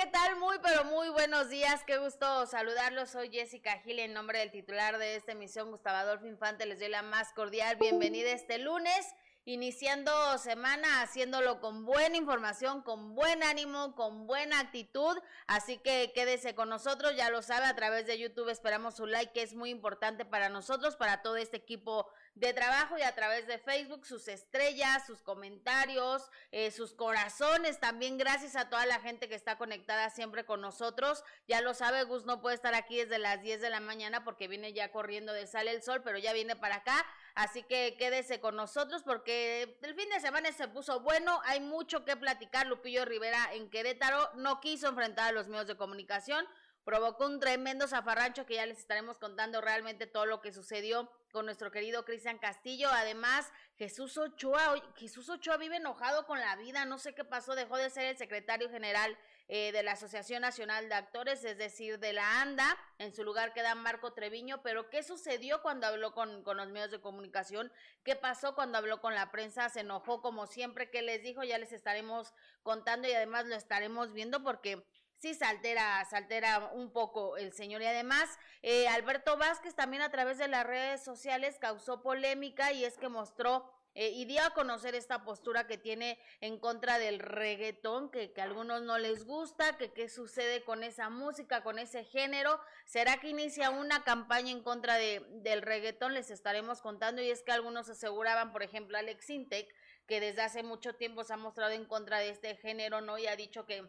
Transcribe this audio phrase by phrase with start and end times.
[0.00, 0.36] ¿qué tal?
[0.36, 1.84] Muy, pero muy buenos días.
[1.84, 3.10] Qué gusto saludarlos.
[3.10, 6.64] Soy Jessica Gil en nombre del titular de esta emisión, Gustavo Adolfo Infante.
[6.64, 9.14] Les doy la más cordial bienvenida este lunes
[9.44, 15.16] iniciando semana haciéndolo con buena información, con buen ánimo, con buena actitud.
[15.46, 19.32] Así que quédese con nosotros, ya lo sabe, a través de YouTube esperamos su like,
[19.32, 23.46] que es muy importante para nosotros, para todo este equipo de trabajo y a través
[23.46, 27.80] de Facebook, sus estrellas, sus comentarios, eh, sus corazones.
[27.80, 31.24] También gracias a toda la gente que está conectada siempre con nosotros.
[31.48, 34.48] Ya lo sabe, Gus no puede estar aquí desde las 10 de la mañana porque
[34.48, 37.06] viene ya corriendo de sale el sol, pero ya viene para acá.
[37.34, 41.40] Así que quédese con nosotros porque el fin de semana se puso bueno.
[41.44, 42.66] Hay mucho que platicar.
[42.66, 46.46] Lupillo Rivera en Querétaro no quiso enfrentar a los medios de comunicación
[46.84, 51.44] provocó un tremendo zafarrancho que ya les estaremos contando realmente todo lo que sucedió con
[51.44, 52.88] nuestro querido Cristian Castillo.
[52.90, 57.76] Además, Jesús Ochoa, Jesús Ochoa vive enojado con la vida, no sé qué pasó, dejó
[57.76, 59.16] de ser el secretario general
[59.52, 63.52] eh, de la Asociación Nacional de Actores, es decir, de la ANDA, en su lugar
[63.52, 67.72] queda Marco Treviño, pero ¿qué sucedió cuando habló con, con los medios de comunicación?
[68.04, 69.68] ¿Qué pasó cuando habló con la prensa?
[69.68, 71.42] Se enojó como siempre, ¿qué les dijo?
[71.42, 76.70] Ya les estaremos contando y además lo estaremos viendo porque sí se altera, se altera
[76.72, 77.82] un poco el señor.
[77.82, 82.84] Y además, eh, Alberto Vázquez también a través de las redes sociales causó polémica y
[82.84, 87.18] es que mostró eh, y dio a conocer esta postura que tiene en contra del
[87.18, 91.78] reggaetón, que, que a algunos no les gusta, que qué sucede con esa música, con
[91.78, 92.60] ese género.
[92.86, 96.14] ¿Será que inicia una campaña en contra de, del reggaetón?
[96.14, 97.20] Les estaremos contando.
[97.20, 99.68] Y es que algunos aseguraban, por ejemplo, Alex Intec,
[100.06, 103.18] que desde hace mucho tiempo se ha mostrado en contra de este género, ¿no?
[103.18, 103.88] Y ha dicho que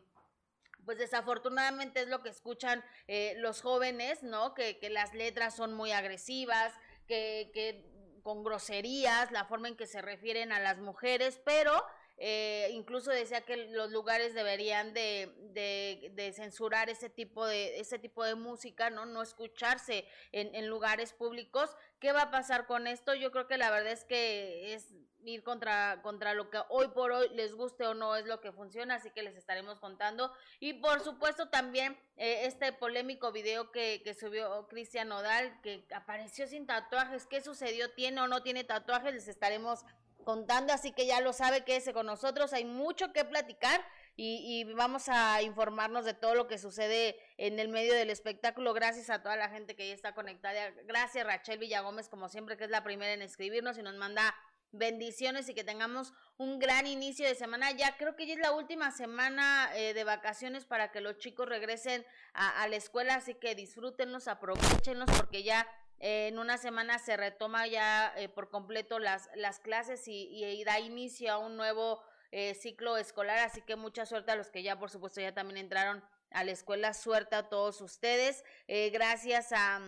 [0.86, 4.56] pues desafortunadamente es lo que escuchan eh, los jóvenes, ¿no?
[4.56, 6.74] Que, que, las letras son muy agresivas,
[7.08, 7.91] que, que
[8.22, 11.86] con groserías, la forma en que se refieren a las mujeres, pero
[12.24, 18.24] eh, incluso decía que los lugares deberían de, de, censurar ese tipo de ese tipo
[18.24, 21.76] de música no no escucharse en, lugares públicos.
[22.00, 24.94] Qué va a pasar con esto yo creo que la verdad es que es
[25.26, 28.52] ir contra contra lo que hoy por hoy les guste o no es lo que
[28.52, 30.32] funciona así que les estaremos contando.
[30.60, 36.46] Y por supuesto también eh, este polémico video que, que subió Cristian Nodal que apareció
[36.46, 37.26] sin tatuajes.
[37.26, 39.84] Qué sucedió tiene o no tiene tatuajes les estaremos
[40.24, 44.74] contando, así que ya lo sabe, quédese con nosotros, hay mucho que platicar y, y,
[44.74, 49.22] vamos a informarnos de todo lo que sucede en el medio del espectáculo, gracias a
[49.22, 52.84] toda la gente que ya está conectada, gracias Rachel Villagómez, como siempre, que es la
[52.84, 54.36] primera en escribirnos y nos manda
[54.72, 57.72] bendiciones y que tengamos un gran inicio de semana.
[57.72, 61.48] Ya creo que ya es la última semana eh, de vacaciones para que los chicos
[61.48, 65.68] regresen a, la escuela, así que disfrútenlos, aprovechenlos porque ya
[66.04, 70.80] en una semana se retoma ya eh, por completo las, las clases y, y, da
[70.80, 72.02] inicio a un nuevo
[72.32, 75.58] eh, ciclo escolar, así que mucha suerte a los que ya por supuesto ya también
[75.60, 79.80] entraron a la escuela, suerte a todos ustedes, eh, gracias a,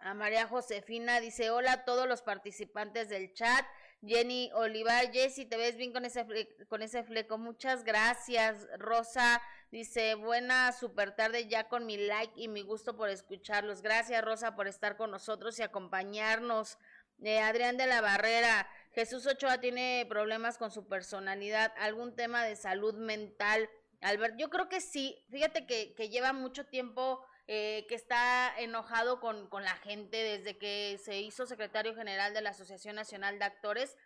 [0.00, 3.64] a María Josefina, dice hola a todos los participantes del chat,
[4.06, 6.26] Jenny Olivar, Jessy, te ves bien con ese,
[6.68, 12.48] con ese fleco, muchas gracias, Rosa Dice, buena super tarde ya con mi like y
[12.48, 13.82] mi gusto por escucharlos.
[13.82, 16.78] Gracias Rosa por estar con nosotros y acompañarnos.
[17.22, 22.56] Eh, Adrián de la Barrera, Jesús Ochoa tiene problemas con su personalidad, algún tema de
[22.56, 23.68] salud mental.
[24.00, 25.22] Albert, yo creo que sí.
[25.30, 30.58] Fíjate que, que lleva mucho tiempo eh, que está enojado con, con la gente desde
[30.58, 33.96] que se hizo secretario general de la Asociación Nacional de Actores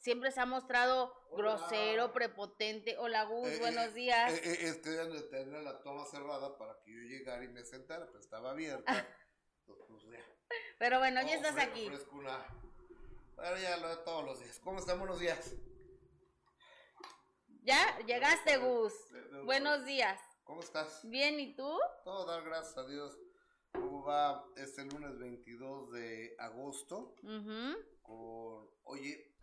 [0.00, 1.56] siempre se ha mostrado Hola.
[1.56, 2.96] grosero, prepotente.
[2.98, 4.32] Hola Gus, eh, buenos días.
[4.32, 7.62] Eh, eh, estoy dando de tener la toma cerrada para que yo llegara y me
[7.64, 8.84] sentara, pero estaba abierta.
[9.66, 9.78] pues,
[10.78, 11.88] pero bueno, ya estás aquí.
[12.12, 12.46] Una...
[13.36, 14.58] Bueno, ya lo de todos los días.
[14.60, 14.98] ¿Cómo están?
[14.98, 15.54] Buenos días.
[17.62, 18.92] Ya, llegaste, Gus.
[19.12, 20.18] De, de, de, buenos días.
[20.44, 21.00] ¿Cómo estás?
[21.08, 21.78] Bien, ¿y tú?
[22.04, 23.18] Todo dar gracias a Dios.
[23.72, 27.14] ¿Cómo va este lunes 22 de agosto?
[27.22, 27.86] Uh -huh.
[28.02, 29.36] Con, oye,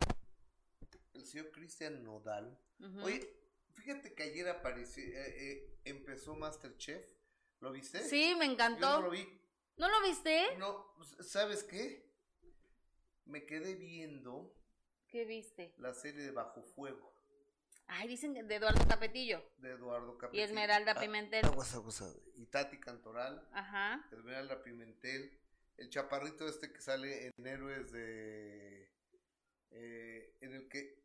[1.14, 2.58] el señor Cristian Nodal.
[2.80, 3.04] Uh -huh.
[3.04, 3.36] Oye,
[3.72, 7.04] fíjate que ayer apareció, eh, eh, empezó Masterchef.
[7.60, 8.00] ¿Lo viste?
[8.04, 8.86] Sí, me encantó.
[8.86, 9.40] Yo no lo vi.
[9.76, 10.56] ¿No lo viste?
[10.58, 12.08] No, pues, ¿sabes qué?
[13.24, 14.54] Me quedé viendo.
[15.08, 15.74] ¿Qué viste?
[15.78, 17.17] La serie de Bajo Fuego.
[17.88, 19.42] Ay, dicen de Eduardo Capetillo.
[19.58, 20.42] De Eduardo Capetillo.
[20.42, 21.44] Y Esmeralda ah, Pimentel.
[21.44, 23.46] Aguas, aguas, y Tati Cantoral.
[23.52, 24.06] Ajá.
[24.12, 25.38] Esmeralda Pimentel.
[25.76, 28.90] El chaparrito este que sale en Héroes de...
[29.70, 30.98] Eh, en el que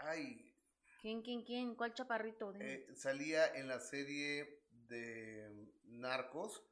[0.00, 0.54] Ay.
[1.00, 1.74] ¿Quién, quién, quién?
[1.74, 2.52] ¿Cuál chaparrito?
[2.60, 6.62] Eh, salía en la serie de Narcos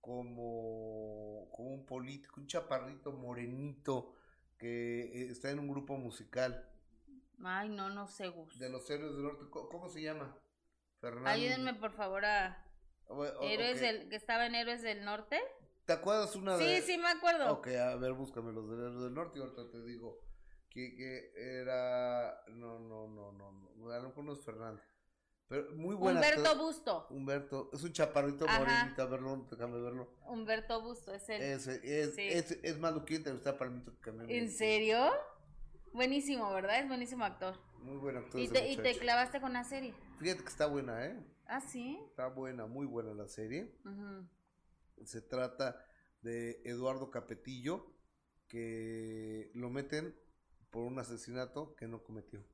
[0.00, 4.14] como, como un político, un chaparrito morenito
[4.58, 6.67] que eh, está en un grupo musical.
[7.44, 8.58] Ay, no, no sé, Gus.
[8.58, 9.44] De los héroes del norte.
[9.50, 10.36] ¿Cómo se llama?
[11.00, 11.30] Fernando.
[11.30, 12.64] Ayúdenme, por favor, a...
[13.40, 15.40] Héroes del, que estaba en Héroes del Norte.
[15.86, 16.80] ¿Te acuerdas una de...?
[16.80, 17.50] Sí, sí, me acuerdo.
[17.52, 20.20] Ok, a ver, búscame los de Héroes del Norte y ahorita te digo
[20.68, 22.42] que, que era...
[22.48, 24.82] No, no, no, no, no, a lo mejor no es Fernando.
[25.48, 26.20] Pero muy buena.
[26.20, 27.06] Humberto Busto.
[27.08, 30.14] Humberto, es un chaparrito morenito, a verlo, déjame verlo.
[30.26, 31.40] Humberto Busto, es él.
[31.40, 33.82] Es, es, es, es, más lo que entrevistar para mí
[34.28, 35.10] ¿En serio?
[35.92, 36.80] Buenísimo, ¿verdad?
[36.80, 37.58] Es buenísimo actor.
[37.82, 38.40] Muy buen actor.
[38.40, 39.94] ¿Y te, ¿Y te clavaste con la serie?
[40.18, 41.16] Fíjate que está buena, ¿eh?
[41.46, 41.98] Ah, sí.
[42.08, 43.72] Está buena, muy buena la serie.
[45.04, 45.82] Se trata
[46.22, 47.86] de Eduardo Capetillo,
[48.48, 50.14] que lo meten
[50.70, 52.44] por un asesinato que no cometió.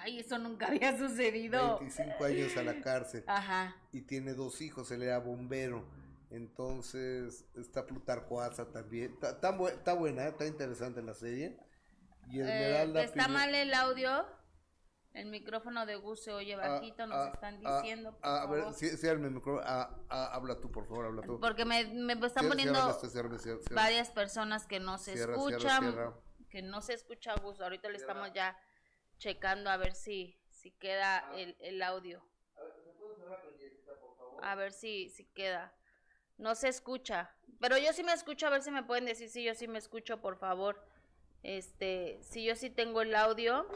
[0.00, 1.78] Ay, eso nunca había sucedido.
[1.78, 3.24] 25 años a la cárcel.
[3.26, 3.76] Ajá.
[3.92, 5.84] Y tiene dos hijos, él era bombero.
[6.30, 9.12] Entonces, está Plutarco Asa también.
[9.12, 9.30] Está,
[9.68, 10.28] está, buena, ¿eh?
[10.28, 11.56] está interesante la serie.
[12.30, 14.26] Y eh, Está mal el audio.
[15.12, 18.18] El micrófono de Gus se oye ah, bajito, nos ah, están ah, diciendo.
[18.18, 19.66] Por a ver, sí, sí, el micrófono.
[20.10, 21.40] habla tú, por favor, habla tú.
[21.40, 26.14] Porque me, me están poniendo este, varias personas que no se escuchan.
[26.50, 27.62] que no se escucha Gus.
[27.62, 28.58] Ahorita le estamos ya
[29.16, 32.22] checando a ver si, si queda el, el audio.
[34.42, 35.74] A ver si, si queda.
[36.36, 37.34] No se escucha.
[37.58, 39.78] Pero yo sí me escucho, a ver si me pueden decir si yo sí me
[39.78, 40.84] escucho, por favor.
[41.46, 43.68] Este, si yo sí tengo el audio.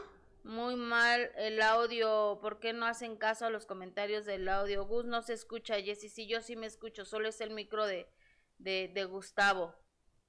[0.43, 2.39] Muy mal el audio.
[2.41, 4.85] ¿Por qué no hacen caso a los comentarios del audio?
[4.85, 6.09] Gus no se escucha, Jessy.
[6.09, 7.05] Sí, yo sí me escucho.
[7.05, 8.09] Solo es el micro de,
[8.57, 9.73] de, de Gustavo.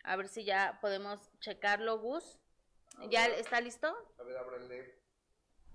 [0.04, 2.38] A ver si ya podemos checarlo, Gus.
[3.10, 3.88] ¿Ya está listo?
[4.20, 5.02] A ver, ábrele.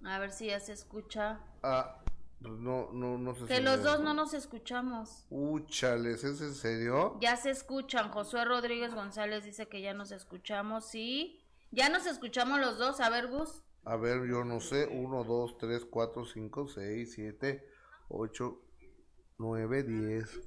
[0.06, 1.42] A ver si ya se escucha.
[1.64, 2.02] Ah,
[2.42, 5.26] pues no, no, no Que los dos no nos escuchamos.
[5.30, 7.18] Úchales, ¿es en serio?
[7.20, 8.10] Ya se escuchan.
[8.10, 11.44] Josué Rodríguez González dice que ya nos escuchamos, sí.
[11.72, 13.00] Ya nos escuchamos los dos.
[13.00, 13.62] A ver, Gus.
[13.86, 14.88] A ver, yo no sé.
[14.88, 17.70] 1, 2, 3, 4, 5, 6, 7,
[18.10, 18.62] 8,
[19.38, 20.42] 9, 10,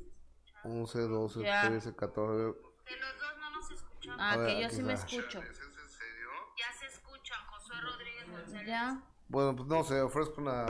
[0.64, 2.60] 11, 12, 13, 14.
[2.84, 4.18] Que los dos no nos escuchamos.
[4.20, 5.38] Ah, que yo sí me escucho.
[5.40, 6.28] ¿Es en serio?
[6.58, 7.38] Ya se escuchan.
[7.46, 8.66] Josué Rodríguez González.
[8.66, 9.02] Ya.
[9.28, 10.66] Bueno, pues no sé, ofrezco una,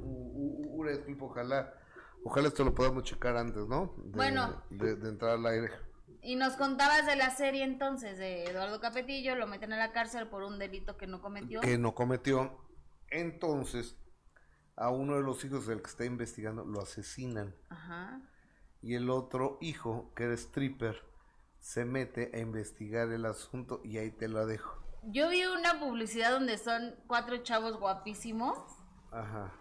[0.00, 1.74] una disculpa, ojalá,
[2.24, 3.94] ojalá esto lo podamos checar antes, ¿no?
[3.96, 4.64] bueno.
[4.68, 5.70] De, de, entrar al aire.
[6.22, 10.28] Y nos contabas de la serie entonces, de Eduardo Capetillo, lo meten a la cárcel
[10.28, 11.60] por un delito que no cometió.
[11.60, 12.58] Que no cometió.
[13.08, 13.96] Entonces,
[14.76, 17.54] a uno de los hijos del que está investigando lo asesinan.
[17.70, 18.20] Ajá.
[18.82, 21.02] Y el otro hijo, que era stripper,
[21.58, 24.82] se mete a investigar el asunto y ahí te lo dejo.
[25.04, 28.58] Yo vi una publicidad donde son cuatro chavos guapísimos.
[29.10, 29.52] Ajá.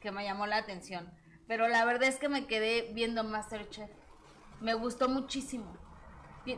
[0.00, 1.10] Que me llamó la atención.
[1.46, 3.90] Pero la verdad es que me quedé viendo Masterchef.
[4.60, 5.76] Me gustó muchísimo.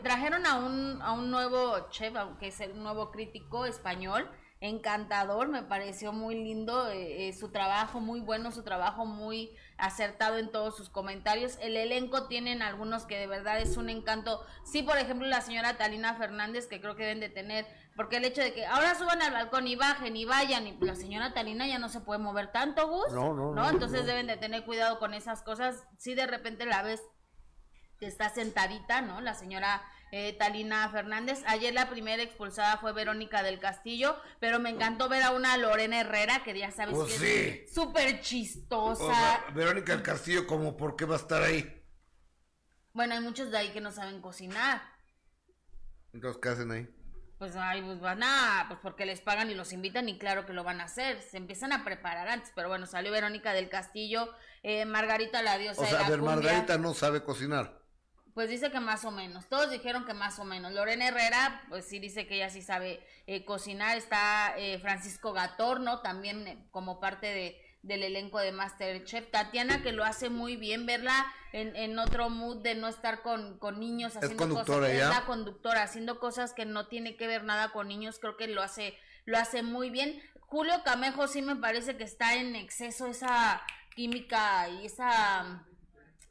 [0.03, 4.29] Trajeron a un, a un nuevo chef, aunque es el nuevo crítico español,
[4.63, 10.39] encantador, me pareció muy lindo eh, eh, su trabajo, muy bueno su trabajo, muy acertado
[10.39, 11.59] en todos sus comentarios.
[11.61, 14.41] El elenco tienen algunos que de verdad es un encanto.
[14.65, 17.67] Sí, por ejemplo, la señora Talina Fernández, que creo que deben de tener,
[17.97, 20.95] porque el hecho de que ahora suban al balcón y bajen y vayan, y la
[20.95, 23.13] señora Talina ya no se puede mover tanto, Gus.
[23.13, 23.69] No, no, no.
[23.69, 25.89] Entonces deben de tener cuidado con esas cosas.
[25.99, 27.03] Si de repente la ves
[28.03, 29.21] que está sentadita, ¿no?
[29.21, 31.45] La señora eh, Talina Fernández.
[31.47, 36.01] Ayer la primera expulsada fue Verónica del Castillo, pero me encantó ver a una Lorena
[36.01, 39.45] Herrera, que ya sabes pues que es súper chistosa.
[39.55, 41.81] Verónica del Castillo, ¿cómo por qué va a estar ahí?
[42.93, 44.83] Bueno, hay muchos de ahí que no saben cocinar.
[46.13, 46.89] Entonces, ¿qué hacen ahí?
[47.39, 50.55] Pues ahí pues van a, pues porque les pagan y los invitan y claro que
[50.55, 51.23] lo van a hacer.
[51.23, 54.29] Se empiezan a preparar antes, pero bueno, salió Verónica del Castillo,
[54.65, 55.83] eh, Margarita la diosa.
[55.83, 57.82] O sea, a ver, Margarita no sabe cocinar.
[58.35, 60.73] Pues dice que más o menos, todos dijeron que más o menos.
[60.73, 63.99] Lorena Herrera, pues sí dice que ella sí sabe eh, cocinar.
[63.99, 69.31] Está eh, Francisco Gatorno, también eh, como parte de, del elenco de Masterchef.
[69.31, 73.59] Tatiana, que lo hace muy bien, verla en, en otro mood de no estar con,
[73.59, 74.89] con niños haciendo cosas.
[74.89, 78.47] Es la conductora, haciendo cosas que no tiene que ver nada con niños, creo que
[78.47, 78.97] lo hace,
[79.27, 80.23] lo hace muy bien.
[80.41, 83.63] Julio Camejo sí me parece que está en exceso esa
[83.95, 85.67] química y esa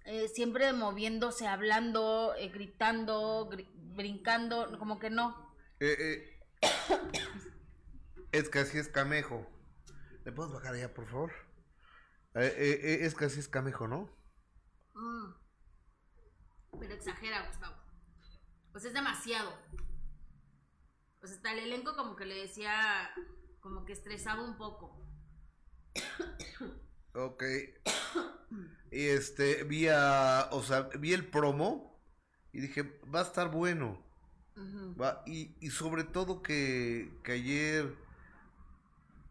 [0.05, 3.50] eh, siempre moviéndose, hablando, eh, gritando,
[3.96, 5.55] brincando, como que no.
[5.79, 6.39] Eh,
[8.31, 9.48] es que así es camejo.
[10.25, 11.31] ¿Le puedes bajar allá, por favor?
[12.34, 14.10] es que así es camejo, ¿no?
[14.93, 15.34] Mm.
[16.79, 17.75] Pero exagera, Gustavo.
[18.72, 19.51] Pues es demasiado.
[21.20, 23.12] Pues hasta el elenco como que le decía,
[23.60, 24.98] como que estresaba un poco.
[27.13, 27.43] Ok.
[28.91, 32.00] Y este, vi a, o sea, vi el promo
[32.51, 34.03] y dije, va a estar bueno.
[35.00, 37.96] va, y, y sobre todo que, que ayer,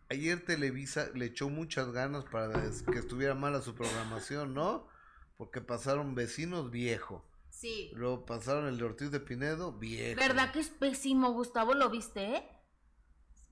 [0.09, 4.89] ayer Televisa le echó muchas ganas para que estuviera mala su programación, ¿no?
[5.37, 7.25] Porque pasaron vecinos viejo.
[7.51, 7.91] Sí.
[7.95, 10.19] Luego pasaron el de Ortiz de Pinedo viejo.
[10.19, 11.75] ¿Verdad que es pésimo, Gustavo?
[11.75, 12.37] ¿Lo viste?
[12.37, 12.49] Eh?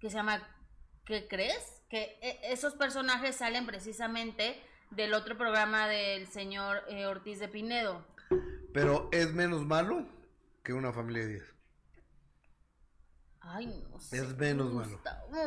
[0.00, 0.42] Que se llama
[1.08, 1.82] ¿Qué crees?
[1.88, 8.04] Que eh, esos personajes salen precisamente del otro programa del señor eh, Ortiz de Pinedo.
[8.72, 10.06] Pero es menos malo
[10.62, 11.54] que una familia de 10.
[13.40, 14.18] Ay, no sé.
[14.18, 15.00] Es menos malo.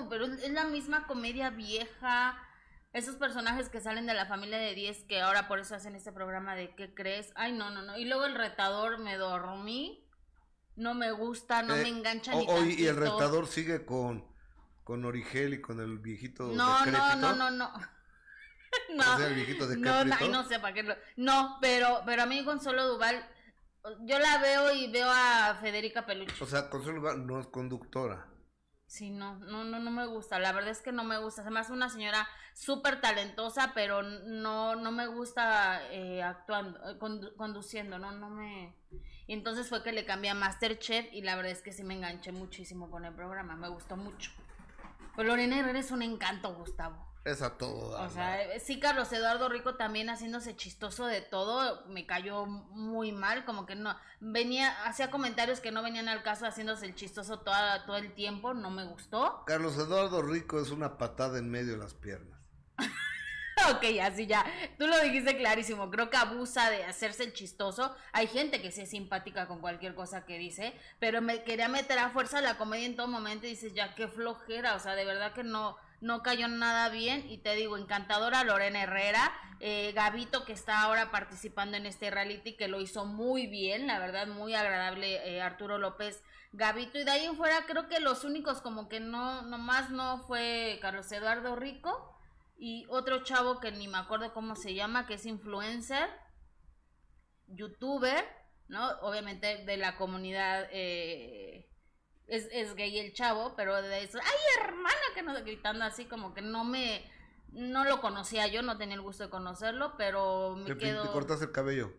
[0.10, 2.38] Pero es la misma comedia vieja.
[2.94, 6.12] Esos personajes que salen de la familia de 10 que ahora por eso hacen este
[6.12, 7.32] programa de ¿qué crees?
[7.36, 7.98] Ay, no, no, no.
[7.98, 10.08] Y luego el retador me dormí.
[10.76, 14.26] No me gusta, no me eh, engancha ni Hoy y el retador sigue con
[14.84, 17.72] con Origel y con el viejito No, no, no, no, no.
[18.96, 20.98] No, el viejito no, no, no sé para qué.
[21.16, 23.26] No, pero, pero a mí Consuelo Duval,
[24.02, 26.44] yo la veo y veo a Federica Peluche.
[26.44, 28.28] O sea, Consuelo Duval no es conductora.
[28.92, 30.38] Sí, no, no, no, no me gusta.
[30.38, 31.44] La verdad es que no me gusta.
[31.44, 36.98] Se me hace una señora súper talentosa, pero no, no me gusta eh, actuando, eh,
[37.38, 38.76] conduciendo, no, no me.
[39.28, 41.94] Y entonces fue que le cambié a Masterchef y la verdad es que sí me
[41.94, 43.56] enganché muchísimo con el programa.
[43.56, 44.32] Me gustó mucho.
[45.16, 47.11] Pues Lorena Herrera es un encanto, Gustavo.
[47.24, 48.02] Es a todo.
[48.02, 53.46] O sea, sí, Carlos Eduardo Rico también haciéndose chistoso de todo, me cayó muy mal,
[53.46, 57.86] como que no, venía, hacía comentarios que no venían al caso haciéndose el chistoso toda,
[57.86, 59.44] todo el tiempo, no me gustó.
[59.46, 62.42] Carlos Eduardo Rico es una patada en medio de las piernas.
[63.70, 64.44] ok, así ya.
[64.80, 65.92] Tú lo dijiste clarísimo.
[65.92, 67.96] Creo que abusa de hacerse el chistoso.
[68.14, 72.00] Hay gente que sí es simpática con cualquier cosa que dice, pero me quería meter
[72.00, 74.76] a fuerza la comedia en todo momento y dices, ya qué flojera.
[74.76, 77.30] O sea, de verdad que no, no cayó nada bien.
[77.30, 82.58] Y te digo, encantadora Lorena Herrera, eh, Gabito que está ahora participando en este reality,
[82.58, 86.22] que lo hizo muy bien, la verdad, muy agradable eh, Arturo López.
[86.54, 90.18] Gabito y de ahí en fuera creo que los únicos como que no, nomás no
[90.28, 92.14] fue Carlos Eduardo Rico
[92.58, 96.10] y otro chavo que ni me acuerdo cómo se llama, que es influencer,
[97.48, 98.26] youtuber,
[98.68, 98.86] ¿no?
[99.02, 101.71] Obviamente de la comunidad eh,
[102.32, 106.42] es, gay el chavo, pero de eso, ay hermana, que nos gritando así como que
[106.42, 107.04] no me,
[107.52, 111.42] no lo conocía yo, no tenía el gusto de conocerlo, pero me ¿Te, ¿Te cortas
[111.42, 111.94] el cabello?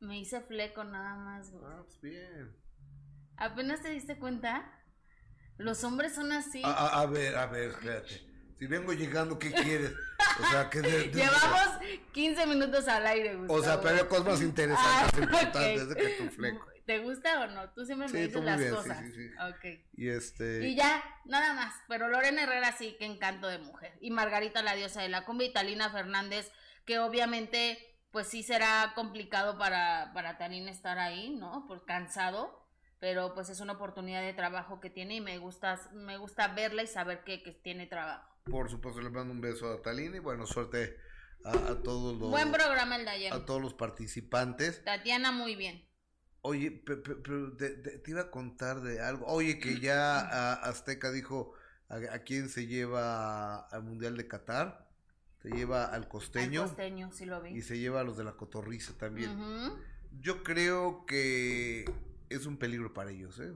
[0.00, 2.56] Me hice fleco nada más, Ah, pues bien.
[3.36, 4.72] ¿Apenas te diste cuenta?
[5.58, 6.62] Los hombres son así.
[6.64, 8.28] A, a ver, a ver, espérate.
[8.58, 9.92] Si vengo llegando, ¿qué quieres?
[10.40, 11.78] O sea, que Llevamos
[12.12, 13.58] 15 minutos al aire, Gustavo.
[13.58, 16.66] O sea, pero hay cosas más interesantes, ah, importantes que tu fleco.
[16.88, 17.68] ¿Te gusta o no?
[17.74, 19.00] Tú siempre me dices las cosas.
[19.00, 19.34] Sí, sí, sí.
[19.56, 19.86] Okay.
[19.92, 20.66] Y este.
[20.66, 21.74] Y ya, nada más.
[21.86, 23.98] Pero Lorena Herrera sí, que encanto de mujer.
[24.00, 26.50] Y Margarita, la diosa de la cumbia, y Talina Fernández,
[26.86, 27.76] que obviamente,
[28.10, 31.66] pues sí será complicado para, para Tanín estar ahí, ¿no?
[31.68, 32.66] Por cansado
[33.00, 36.82] pero pues es una oportunidad de trabajo que tiene y me gusta, me gusta verla
[36.82, 38.28] y saber que, que tiene trabajo.
[38.50, 40.96] Por supuesto, le mando un beso a Talina y bueno, suerte
[41.44, 42.30] a, todos los...
[42.30, 43.32] Buen programa el de ayer.
[43.32, 44.82] A todos los participantes.
[44.82, 45.87] Tatiana, muy bien.
[46.48, 49.26] Oye, pero te, iba a contar de algo.
[49.26, 51.52] Oye, que ya Azteca dijo
[51.88, 54.88] a, quién se lleva al Mundial de Qatar.
[55.42, 56.62] Se lleva al costeño.
[56.62, 57.50] Al costeño, sí lo vi.
[57.50, 59.38] Y se lleva a los de la cotorriza también.
[60.20, 61.84] Yo creo que
[62.28, 63.52] es un peligro para ellos, ¿eh?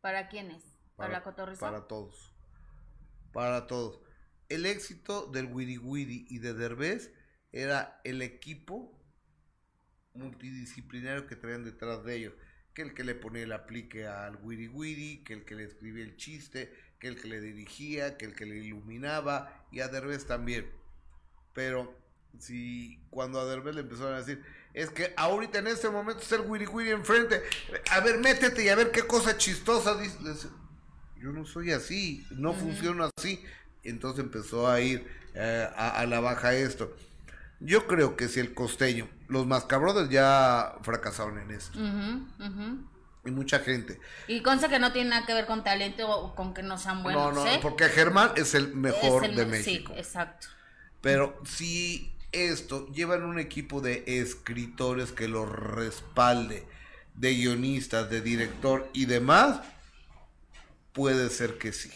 [0.00, 0.62] ¿Para quiénes?
[0.96, 1.60] ¿Para, la cotorriza?
[1.60, 2.36] Para todos
[3.36, 4.00] para todos.
[4.48, 7.12] El éxito del Wiri Wiri y de Derbez
[7.52, 8.95] era el equipo
[10.16, 12.34] multidisciplinario que traían detrás de ellos.
[12.74, 16.04] Que el que le ponía el aplique al Wiri Wiri, que el que le escribía
[16.04, 20.26] el chiste, que el que le dirigía, que el que le iluminaba y a Derbez
[20.26, 20.70] también.
[21.54, 21.96] Pero
[22.38, 24.42] si cuando a Derbez le empezaron a decir,
[24.74, 27.42] es que ahorita en este momento está el Wiri Wiri enfrente,
[27.90, 30.18] a ver, métete y a ver qué cosa chistosa dice
[31.26, 33.42] yo no soy así, no funciona así.
[33.82, 36.94] Entonces empezó a ir eh, a, la baja esto.
[37.60, 41.78] Yo creo que si el costeño, los mascabrones ya fracasaron en esto.
[43.24, 43.98] Y mucha gente.
[44.28, 47.02] Y cosa que no tiene nada que ver con talento o con que no sean
[47.02, 47.34] buenos.
[47.34, 47.58] No, no, ¿eh?
[47.60, 49.92] porque Germán es el mejor de México.
[49.94, 50.46] Sí, exacto.
[51.00, 56.66] Pero si esto llevan un equipo de escritores que lo respalde,
[57.14, 59.60] de guionistas, de director y demás,
[60.96, 61.90] Puede ser que sí.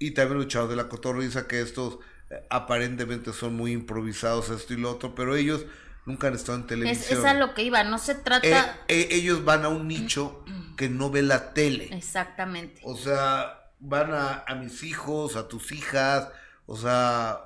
[0.00, 4.74] Y también los chavos de la cotorriza que estos eh, aparentemente son muy improvisados esto
[4.74, 5.66] y lo otro, pero ellos
[6.06, 7.18] nunca han estado en televisión.
[7.18, 8.46] Es, a lo que iba, no se trata...
[8.88, 10.44] Eh, eh, ellos van a un nicho
[10.76, 11.90] que no ve la tele.
[11.92, 12.80] Exactamente.
[12.84, 16.28] O sea, van a, a mis hijos, a tus hijas,
[16.64, 17.40] o sea...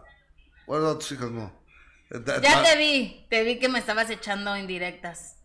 [0.66, 1.60] Bueno, a tus hijas no.
[2.10, 5.36] Ya te vi, te vi que me estabas echando indirectas.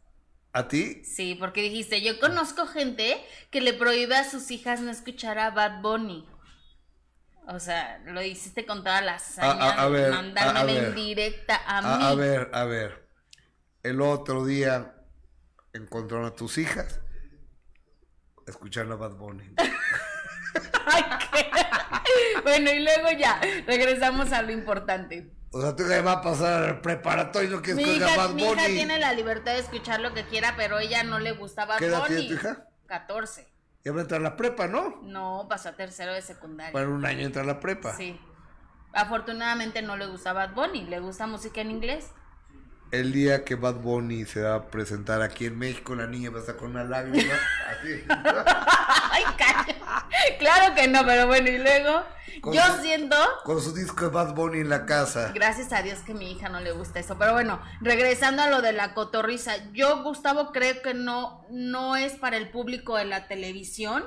[0.51, 1.03] ¿A ti?
[1.03, 5.51] Sí, porque dijiste, yo conozco gente que le prohíbe a sus hijas no escuchar a
[5.51, 6.27] Bad Bunny.
[7.48, 12.03] O sea, lo hiciste con todas las a, ver, mandarme en directa a, mí.
[12.05, 13.05] A ver, a ver.
[13.86, 14.96] El otro día
[15.72, 17.01] encontraron a tus hijas
[18.48, 19.44] escuchando a Bad Bunny.
[20.88, 22.42] Ay, ¿qué?
[22.42, 25.32] bueno, y luego ya, regresamos a lo importante.
[25.51, 28.44] O sea, tú le va a pasar preparatorio no quieres mi Bad Bunny.
[28.44, 31.65] Mi hija tiene la libertad de escuchar lo que quiera, pero ella no le gusta
[31.65, 32.68] Bad ¿Qué edad tiene tu hija?
[32.88, 33.48] 14.
[33.84, 35.00] Ya va a entrar a la prepa, ¿no?
[35.04, 36.74] No, pasó a tercero de secundaria.
[36.74, 37.96] Para un año entra a la prepa.
[37.96, 38.20] Sí.
[38.94, 42.10] Afortunadamente no le gusta Bad Bunny, le gusta música en inglés
[42.92, 46.38] el día que Bad Bunny se va a presentar aquí en México, la niña va
[46.38, 47.34] a estar con una lágrima.
[47.70, 48.04] Así.
[48.08, 49.75] Ay, calla.
[50.39, 52.04] Claro que no, pero bueno, y luego.
[52.54, 53.15] yo siento.
[53.44, 55.32] Con su disco de Bad Bunny en la casa.
[55.34, 57.18] Gracias a Dios que a mi hija no le gusta eso.
[57.18, 59.54] Pero bueno, regresando a lo de la cotorriza.
[59.74, 64.04] Yo, Gustavo, creo que no, no es para el público de la televisión.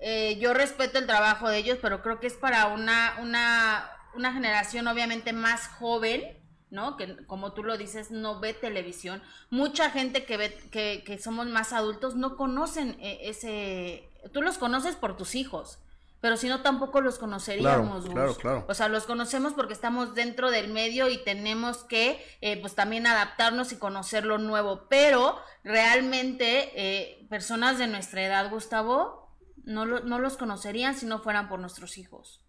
[0.00, 4.32] Eh, yo respeto el trabajo de ellos, pero creo que es para una, una, una
[4.32, 6.43] generación obviamente más joven
[6.74, 6.98] ¿no?
[6.98, 9.22] Que como tú lo dices, no ve televisión.
[9.48, 14.58] Mucha gente que ve, que, que somos más adultos no conocen eh, ese, tú los
[14.58, 15.78] conoces por tus hijos,
[16.20, 18.06] pero si no tampoco los conoceríamos.
[18.06, 22.60] Claro, claro, O sea, los conocemos porque estamos dentro del medio y tenemos que, eh,
[22.60, 29.30] pues también adaptarnos y conocer lo nuevo, pero realmente eh, personas de nuestra edad, Gustavo,
[29.64, 32.43] no, no los conocerían si no fueran por nuestros hijos.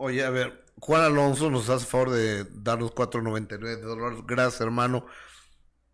[0.00, 4.20] Oye, a ver, Juan Alonso nos hace favor de darnos 4.99 de dólares.
[4.28, 5.06] Gracias, hermano.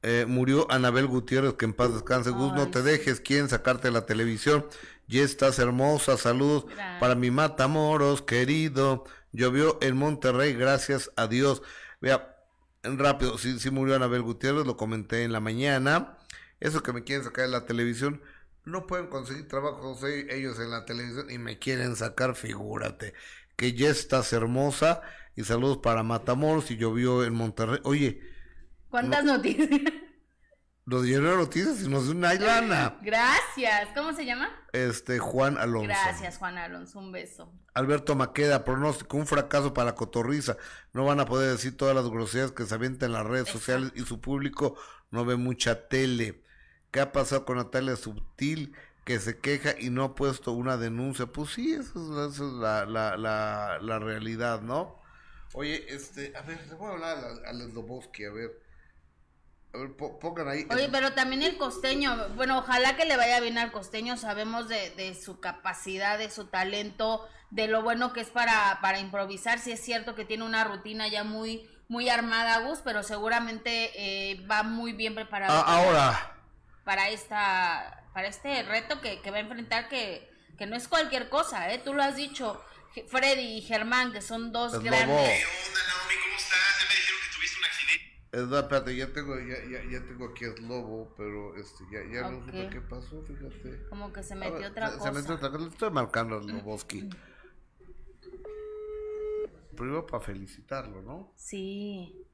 [0.02, 2.28] Eh, murió Anabel Gutiérrez, que en paz descanse.
[2.28, 3.20] Gus, no te dejes.
[3.20, 4.66] ¿Quién sacarte de la televisión?
[5.08, 6.18] Ya estás hermosa.
[6.18, 6.66] Saludos
[7.00, 9.04] para mi Matamoros, querido.
[9.32, 11.62] Llovió en Monterrey, gracias a Dios.
[12.02, 12.36] Vea,
[12.82, 16.18] rápido, sí, sí murió Anabel Gutiérrez, lo comenté en la mañana.
[16.60, 18.20] Eso que me quieren sacar de la televisión,
[18.66, 23.14] no pueden conseguir trabajo ellos en la televisión y me quieren sacar, figúrate
[23.56, 25.02] que ya estás hermosa.
[25.36, 27.80] Y saludos para Matamoros y llovió en Monterrey.
[27.84, 28.20] Oye.
[28.88, 29.68] ¿Cuántas noticias?
[30.86, 32.98] Lo dieron noticias y nos dio una lana.
[33.02, 33.88] Gracias.
[33.94, 34.50] ¿Cómo se llama?
[34.72, 35.88] Este, Juan Alonso.
[35.88, 36.98] Gracias, Juan Alonso.
[36.98, 37.50] Un beso.
[37.72, 40.58] Alberto Maqueda, pronóstico, un fracaso para la cotorriza.
[40.92, 43.92] No van a poder decir todas las groserías que se avientan en las redes sociales
[43.94, 44.76] y su público
[45.10, 46.42] no ve mucha tele.
[46.90, 48.76] ¿Qué ha pasado con Natalia Subtil?
[49.04, 51.26] Que se queja y no ha puesto una denuncia.
[51.26, 54.98] Pues sí, esa es, la, la, la, la, realidad, ¿no?
[55.52, 58.64] Oye, este, a ver, le voy a hablar a, a a ver.
[59.74, 60.66] A ver, pongan ahí.
[60.70, 64.90] Oye, pero también el costeño, bueno, ojalá que le vaya bien al costeño, sabemos de,
[64.90, 69.72] de su capacidad, de su talento, de lo bueno que es para, para improvisar, si
[69.72, 74.62] es cierto que tiene una rutina ya muy, muy armada, Gus, pero seguramente eh, va
[74.62, 75.52] muy bien preparado.
[75.66, 76.30] ahora.
[76.84, 81.74] Para esta para este reto que, va a enfrentar que, que, no es cualquier cosa,
[81.74, 81.82] ¿eh?
[81.84, 82.62] Tú lo has dicho,
[83.08, 85.08] Freddy y Germán, que son dos grandes.
[85.08, 86.14] ¿Qué onda, Naomi?
[86.22, 86.80] ¿Cómo estás?
[86.80, 88.14] Ya me dijeron que tuviste un accidente.
[88.30, 92.30] Es espérate, ya tengo, ya, ya, ya tengo aquí el lobo, pero este, ya, ya
[92.30, 93.88] no sé qué pasó, fíjate.
[93.88, 95.02] Como que se metió otra cosa.
[95.02, 97.10] Se metió otra cosa, estoy marcando al Loboski.
[99.76, 101.32] Primero para felicitarlo, ¿no?
[101.34, 102.24] Sí.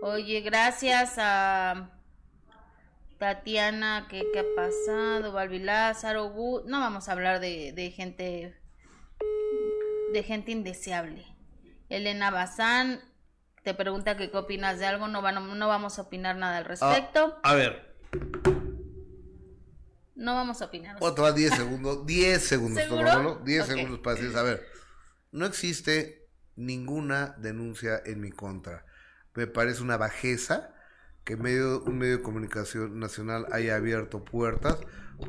[0.00, 1.99] Oye, gracias a
[3.20, 5.32] Tatiana, ¿qué, qué ha pasado?
[5.32, 6.32] Balbi Lázaro,
[6.64, 8.58] no vamos a hablar de, de gente
[10.14, 11.26] de gente indeseable.
[11.90, 13.02] Elena Bazán
[13.62, 17.38] te pregunta que qué opinas de algo, no, no vamos a opinar nada al respecto.
[17.42, 17.94] a ver.
[20.14, 20.96] No vamos a opinar.
[21.00, 23.42] Otra 10 segundos, 10 segundos, ¿Seguro?
[23.44, 24.66] 10 segundos para decir, a ver,
[25.30, 28.86] no existe ninguna denuncia en mi contra.
[29.34, 30.74] Me parece una bajeza
[31.30, 34.78] que medio, un medio de comunicación nacional haya abierto puertas,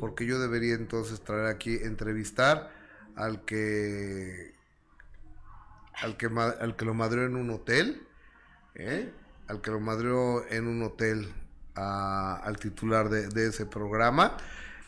[0.00, 2.72] porque yo debería entonces traer aquí, entrevistar
[3.14, 4.52] al que
[5.94, 8.02] al que, al que lo madreó en un hotel,
[8.74, 9.12] ¿eh?
[9.46, 11.32] al que lo madreó en un hotel
[11.74, 14.36] al titular de, de, ese programa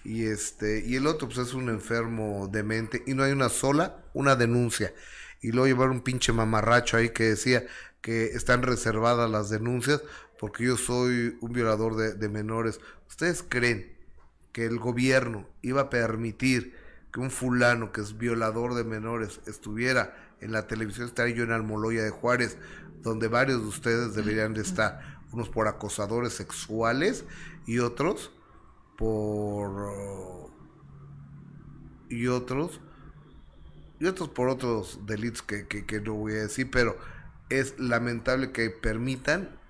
[0.03, 4.03] y este y el otro pues es un enfermo demente y no hay una sola
[4.13, 4.93] una denuncia
[5.41, 7.65] y luego llevar un pinche mamarracho ahí que decía
[8.03, 10.03] que están reservadas las denuncias
[10.45, 12.79] porque yo soy un violador de, menores.
[13.09, 13.97] ¿Ustedes creen
[14.53, 16.77] que el gobierno iba a permitir
[17.11, 21.07] que un fulano que es violador de menores estuviera en la televisión?
[21.07, 22.59] Estaría yo en Almoloya de Juárez,
[23.01, 27.25] donde varios de ustedes deberían de estar, unos por acosadores sexuales
[27.65, 28.31] y otros
[28.99, 30.51] por...
[32.11, 32.83] y otros
[33.99, 36.99] y otros por otros delitos que, que, que no voy a decir, pero
[37.49, 39.64] es lamentable que permitan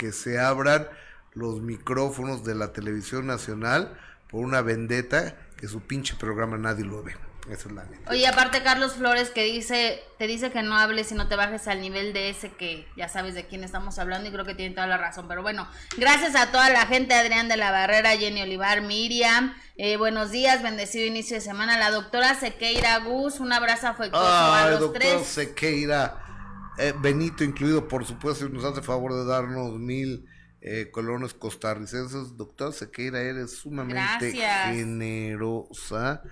[0.00, 0.88] que se abran
[1.34, 3.98] los micrófonos de la televisión nacional
[4.30, 7.14] por una vendetta que su pinche programa nadie lo ve.
[7.50, 8.10] Esa es la neta.
[8.10, 11.68] Oye, aparte Carlos Flores que dice, te dice que no hables y no te bajes
[11.68, 14.74] al nivel de ese que ya sabes de quién estamos hablando y creo que tiene
[14.74, 15.28] toda la razón.
[15.28, 19.98] Pero bueno, gracias a toda la gente, Adrián de la Barrera, Jenny Olivar, Miriam, eh,
[19.98, 21.78] buenos días, bendecido inicio de semana.
[21.78, 25.26] La doctora Sequeira Gus, un abrazo afectuoso a los doctor tres.
[25.26, 26.29] Sequeira,
[26.80, 30.26] eh, Benito incluido, por supuesto, nos hace favor de darnos mil
[30.60, 32.36] eh, colones costarricenses.
[32.36, 34.74] Doctor Sequeira, eres sumamente Gracias.
[34.74, 36.22] generosa,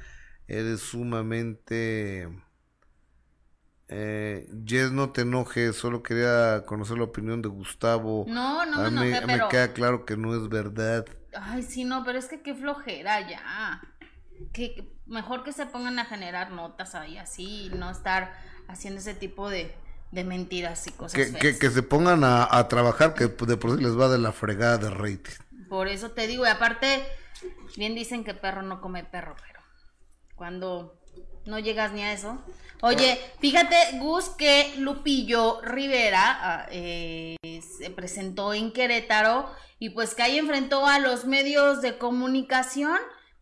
[0.47, 2.29] eres sumamente...
[3.91, 8.27] Eh, Jess, no te enojes, solo quería conocer la opinión de Gustavo.
[8.29, 9.49] No, no me A enojé, me pero...
[9.49, 11.07] queda claro que no es verdad.
[11.35, 13.81] Ay, sí, no, pero es que qué flojera ya.
[14.53, 18.35] Que que mejor que se pongan a generar notas ahí así y no estar
[18.69, 19.75] haciendo ese tipo de,
[20.11, 23.83] de mentiras y cosas Que, que se pongan a, a trabajar, que de por sí
[23.83, 25.33] les va de la fregada de rating.
[25.69, 27.05] Por eso te digo, y aparte,
[27.77, 29.61] bien dicen que perro no come perro, pero
[30.35, 30.99] cuando
[31.45, 32.39] no llegas ni a eso.
[32.81, 37.37] Oye, fíjate, Gus, que Lupillo Rivera ah, eh,
[37.79, 42.99] se presentó en Querétaro y pues que ahí enfrentó a los medios de comunicación,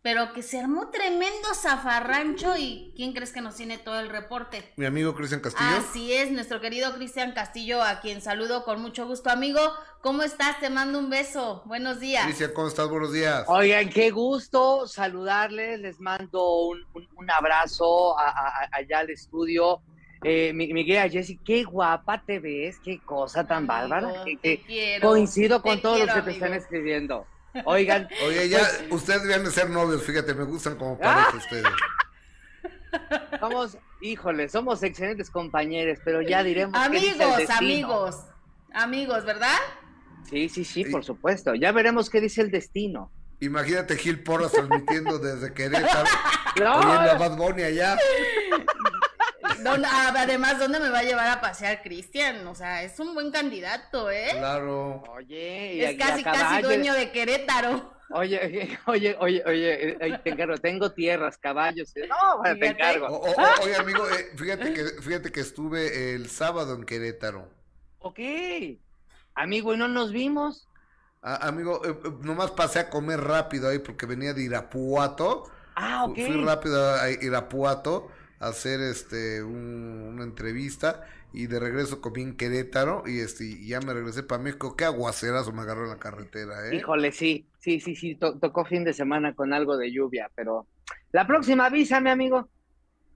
[0.07, 4.71] pero que se armó tremendo zafarrancho y ¿quién crees que nos tiene todo el reporte?
[4.77, 5.69] Mi amigo Cristian Castillo.
[5.77, 9.59] Así es, nuestro querido Cristian Castillo, a quien saludo con mucho gusto, amigo.
[10.01, 10.61] ¿Cómo estás?
[10.61, 11.61] Te mando un beso.
[11.65, 12.23] Buenos días.
[12.23, 12.87] Cristian, ¿cómo estás?
[12.87, 13.43] Buenos días.
[13.47, 15.81] Oigan, qué gusto saludarles.
[15.81, 19.81] Les mando un, un- un abrazo a- a- a- allá al estudio.
[20.23, 24.23] Eh, mi, mi querida Jessy, qué guapa te ves, qué cosa tan Amigo, bárbara.
[24.23, 27.27] que- te que quiero, coincido te con todos los que te están escribiendo.
[27.65, 31.29] Oigan, Oye, ya, pues, ustedes deben de ser novios, fíjate, me gustan como Ah.
[31.31, 31.65] pareja ustedes.
[33.39, 36.75] somos, híjole, somos excelentes compañeros, pero ya diremos.
[36.79, 37.57] Amigos, destino.
[37.57, 38.15] amigos,
[38.73, 39.55] amigos, ¿verdad?
[40.29, 41.55] Sí, sí, sí, por supuesto.
[41.55, 43.11] Ya veremos qué dice el destino.
[43.39, 46.09] Imagínate Gil Porras transmitiendo desde Querétaro,
[46.59, 47.97] No, oyendo a Bad Bunny allá.
[49.63, 52.45] ¿Dónde- ah, además, ¿dónde me va a llevar a pasear Cristian?
[52.47, 54.29] O sea, es un buen candidato, ¿eh?
[54.37, 55.03] Claro.
[55.15, 57.93] Oye, y Es y casi, casi dueño de Querétaro.
[58.09, 61.91] Oye, oye, oye, oye, te encargo, tengo tierras, caballos.
[61.97, 62.83] eh, No, bueno, te Fíjate.
[62.97, 63.17] encargo.
[63.17, 67.49] O- oye, amigo, eh, fíjate que fíjate que estuve el sábado en Querétaro.
[67.99, 68.19] Ok.
[69.35, 70.67] Amigo, ¿y no nos vimos?
[71.21, 75.51] Ah, amigo, eh, nomás pasé a comer rápido ahí porque venía de Irapuato.
[75.75, 76.15] Ah, ok.
[76.15, 83.03] Fui- rápido a Irapuato hacer este un- una entrevista y de regreso comí en Querétaro
[83.07, 84.75] y este y ya me regresé para México.
[84.75, 86.79] Qué aguacerazo me agarró en la carretera, ¿eh?
[86.79, 90.67] Híjole, sí, sí, sí, sí, to- tocó fin de semana con algo de lluvia, pero
[91.11, 92.49] la próxima avísame, amigo.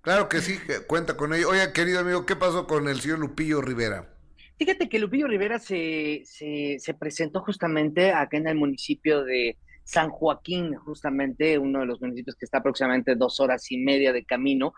[0.02, 1.50] Claro que sí, que cuenta con ello.
[1.50, 4.14] Oye, querido amigo, ¿qué pasó con el señor Lupillo Rivera?
[4.58, 10.10] Fíjate que Lupillo Rivera se, se, se presentó justamente acá en el municipio de San
[10.10, 14.74] Joaquín, justamente uno de los municipios que está aproximadamente dos horas y media de camino.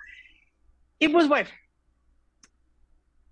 [1.03, 1.49] Y pues bueno,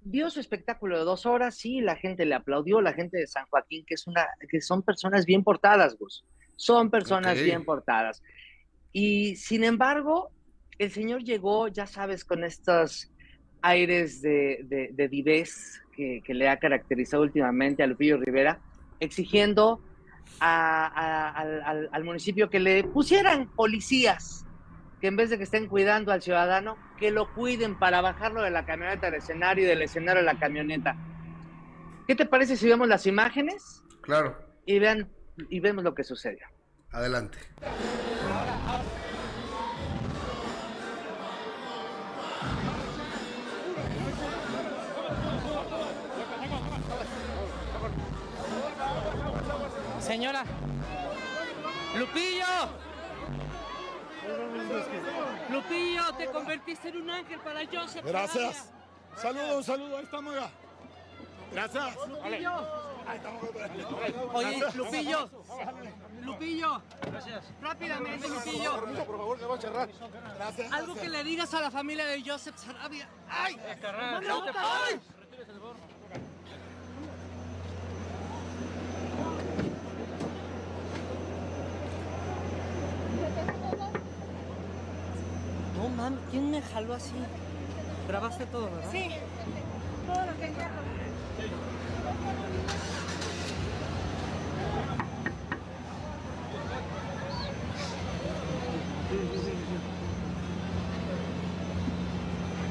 [0.02, 3.46] vio su espectáculo de dos horas, sí, la gente le aplaudió, la gente de San
[3.50, 6.26] Joaquín, que es una, que son personas bien portadas, Gus.
[6.58, 8.22] Son personas bien portadas.
[8.92, 10.32] Y sin embargo,
[10.78, 13.10] el señor llegó, ya sabes, con estos
[13.62, 15.10] aires de, de,
[15.96, 18.60] que, que le ha caracterizado últimamente a Lupillo Rivera,
[19.00, 19.82] exigiendo
[20.42, 24.44] a- a- al, al- al municipio que le pusieran policías,
[25.02, 28.52] que en vez de que estén cuidando al ciudadano, que lo cuiden para bajarlo de
[28.52, 30.96] la camioneta al escenario y del escenario a la camioneta.
[32.08, 35.10] ¿Qué te parece si vemos las imágenes Claro, y vean
[35.50, 36.46] y vemos lo que sucedió?
[36.92, 37.40] adelante.
[50.00, 50.44] Señora.
[51.98, 52.91] Lupillo.
[55.50, 58.06] Lupillo, te convertiste en un ángel para Joseph.
[58.06, 58.70] Gracias.
[59.18, 59.98] Saludo, un saludo.
[59.98, 60.50] Ahí estamos ya.
[61.52, 61.98] Gracias.
[64.34, 65.30] Oye, Lupillo.
[66.22, 66.82] Lupillo.
[67.02, 67.46] Gracias.
[67.62, 68.76] Rápidamente, Lupillo.
[68.80, 69.90] Permiso, por favor, que va a cerrar.
[70.38, 70.72] Gracias.
[70.72, 73.10] Algo que le digas a la familia de Joseph Sarabia.
[73.30, 73.60] ¡Ay!
[74.56, 75.02] ¡Ay!
[85.92, 87.14] Mames, ¿quién me jaló así?
[88.08, 88.92] Grabaste todo, ¿verdad?
[88.92, 89.10] Sí.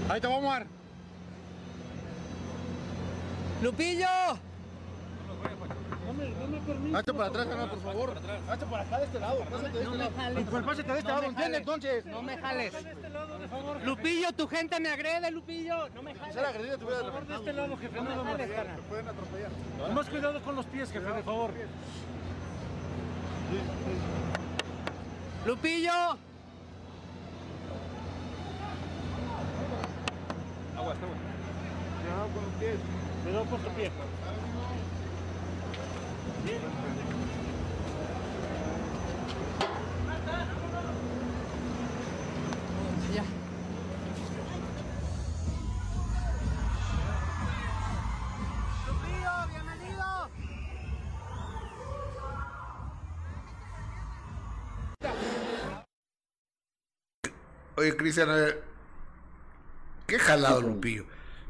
[0.08, 0.66] Ahí te vamos a dar.
[6.20, 6.98] ¡Lupillo!
[6.98, 8.14] Hazte para atrás, canal, por favor.
[8.50, 9.38] Hazte para acá de este lado.
[9.40, 10.10] Pásate de este lado.
[10.50, 11.60] Pues pásate de este lado, ¿entiendes?
[11.60, 12.06] Entonces.
[12.06, 12.72] No me jales.
[13.84, 15.88] Lupillo, tu gente me agrede, Lupillo.
[15.90, 16.34] No me jales.
[16.34, 17.96] Ser agredido te hubiera Por favor, de este lado, jefe.
[17.96, 18.76] No me Te jales, carnal.
[18.88, 19.50] pueden atropellar.
[19.94, 21.50] Más cuidado con los pies, jefe, por favor.
[25.46, 26.18] Lupillo.
[32.00, 32.76] Cuidado con los pies.
[33.22, 33.90] Cuidado por tu pie.
[43.14, 43.24] Ya.
[49.50, 50.30] Bienvenido.
[57.76, 58.28] Oye, Cristian,
[60.06, 61.04] qué jalado, Lupillo.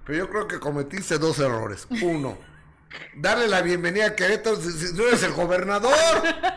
[0.04, 1.86] Pero yo creo que cometiste dos errores.
[2.02, 2.36] Uno,
[3.14, 5.92] darle la bienvenida a Querétaro si, si tú eres el gobernador.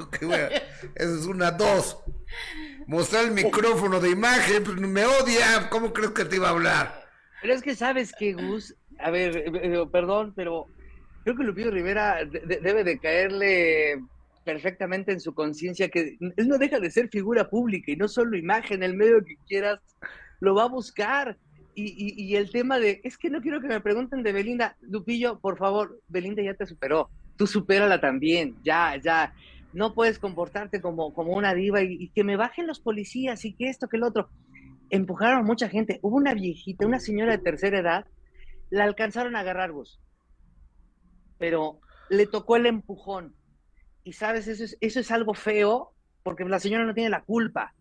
[0.00, 0.48] Ok, bueno,
[0.94, 1.50] esa es una.
[1.50, 1.98] Dos,
[2.86, 4.62] mostrar el micrófono de imagen.
[4.62, 5.68] pues, me odia.
[5.70, 7.04] ¿Cómo crees que te iba a hablar?
[7.40, 10.66] Pero es que sabes que, Gus, a ver, eh, eh, perdón, pero
[11.24, 14.00] creo que Lupillo Rivera de- de- debe de caerle
[14.44, 18.36] perfectamente en su conciencia que él no deja de ser figura pública y no solo
[18.36, 19.80] imagen, el medio que quieras
[20.40, 21.36] lo va a buscar.
[21.80, 25.56] Y, el tema de, es que no quiero que me pregunten de Belinda, Lupillo, por
[25.56, 29.32] favor, Belinda ya te superó, tú supérala también, ya, ya.
[29.72, 33.68] No puedes comportarte como, como una diva y, que me bajen los policías y que
[33.68, 34.28] esto, que el otro
[34.90, 36.00] empujaron a mucha gente.
[36.02, 38.06] Hubo una viejita, una señora de tercera edad,
[38.70, 40.00] la alcanzaron a agarrar, Gus.
[41.38, 41.78] Pero
[42.10, 43.36] le tocó el empujón.
[44.02, 45.92] Y sabes, eso es, eso es algo feo,
[46.24, 47.72] porque la señora no tiene la culpa.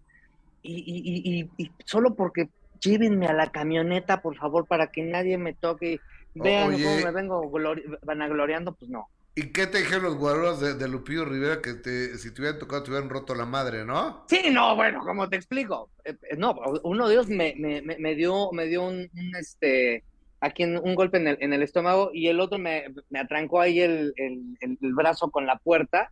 [0.61, 1.49] Y
[1.85, 2.49] solo porque
[2.79, 5.99] llévenme a la camioneta, por favor, para que nadie me toque.
[6.33, 6.83] Vean Oye.
[6.83, 9.07] cómo me vengo glori- vanagloriando, pues no.
[9.35, 12.59] ¿Y qué te dijeron los guardias de, de Lupillo Rivera que te, si te hubieran
[12.59, 14.25] tocado te hubieran roto la madre, ¿no?
[14.27, 15.91] Sí, no, bueno, como te explico.
[16.05, 20.03] Eh, eh, no, uno de ellos me, me, me- dio, me dio un, un, este,
[20.41, 23.79] aquí un golpe en el, en el estómago y el otro me, me atrancó ahí
[23.79, 26.11] el- el- el brazo con la puerta.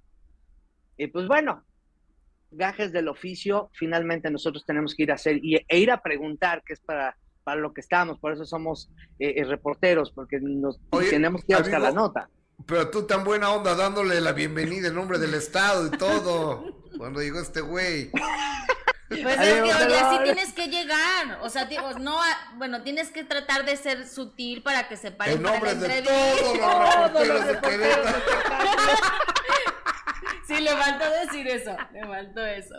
[0.98, 1.64] Y pues bueno,
[2.56, 6.64] gajes del oficio, finalmente nosotros tenemos que ir a hacer y, e ir a preguntar,
[6.66, 8.90] que es para, para lo que estamos, por eso somos
[9.20, 12.30] eh, eh, reporteros, porque nos Oye, tenemos que ir a buscar la nota.
[12.66, 16.82] Pero tú tan buena onda dándole la bienvenida en nombre del Estado y todo.
[16.98, 18.10] Cuando llegó este güey.
[18.12, 21.40] Pues Ay, es que, oye, así tienes que llegar.
[21.44, 24.96] O sea, ti- o no, a- bueno, tienes que tratar de ser sutil para que
[24.98, 26.42] se paren En para la nombre de entrevista.
[26.42, 28.18] todos los reporteros de Querétaro.
[30.48, 32.76] Sí, le faltó decir eso, le faltó eso.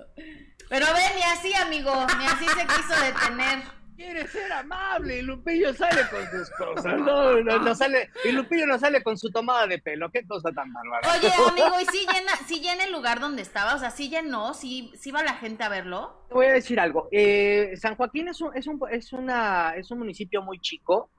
[0.68, 3.62] Pero ve, ni así, amigo, ni así se quiso detener.
[3.96, 7.00] quiere ser amable y Lupillo sale con sus cosas.
[7.00, 10.10] No, no, no sale, y Lupillo no sale con su tomada de pelo.
[10.10, 11.08] Qué cosa tan bárbara.
[11.16, 13.74] Oye, amigo, ¿y si llena, si llena el lugar donde estaba?
[13.74, 14.54] O sea, ¿sí llenó?
[14.54, 16.24] ¿Sí, sí va la gente a verlo?
[16.28, 17.08] Te voy a decir algo.
[17.10, 21.10] Eh, San Joaquín es un, es, un, es, una, es un municipio muy chico.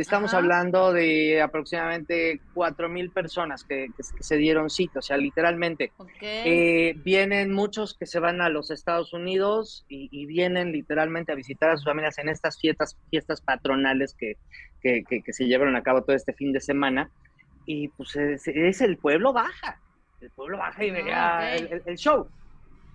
[0.00, 0.38] Estamos Ajá.
[0.38, 5.92] hablando de aproximadamente cuatro mil personas que, que- se dieron cita, o sea, literalmente.
[5.98, 6.10] Ok.
[6.22, 11.34] Eh, vienen muchos que se van a los Estados Unidos y, y vienen literalmente a
[11.34, 14.34] visitar a sus familias en estas fiestas, fiestas patronales que,
[14.80, 17.10] que, que- se llevaron a cabo todo este fin de semana.
[17.66, 19.80] Y pues es, es el pueblo baja,
[20.20, 21.60] el pueblo baja y Ah, vea ok.
[21.60, 22.30] el, el- el show.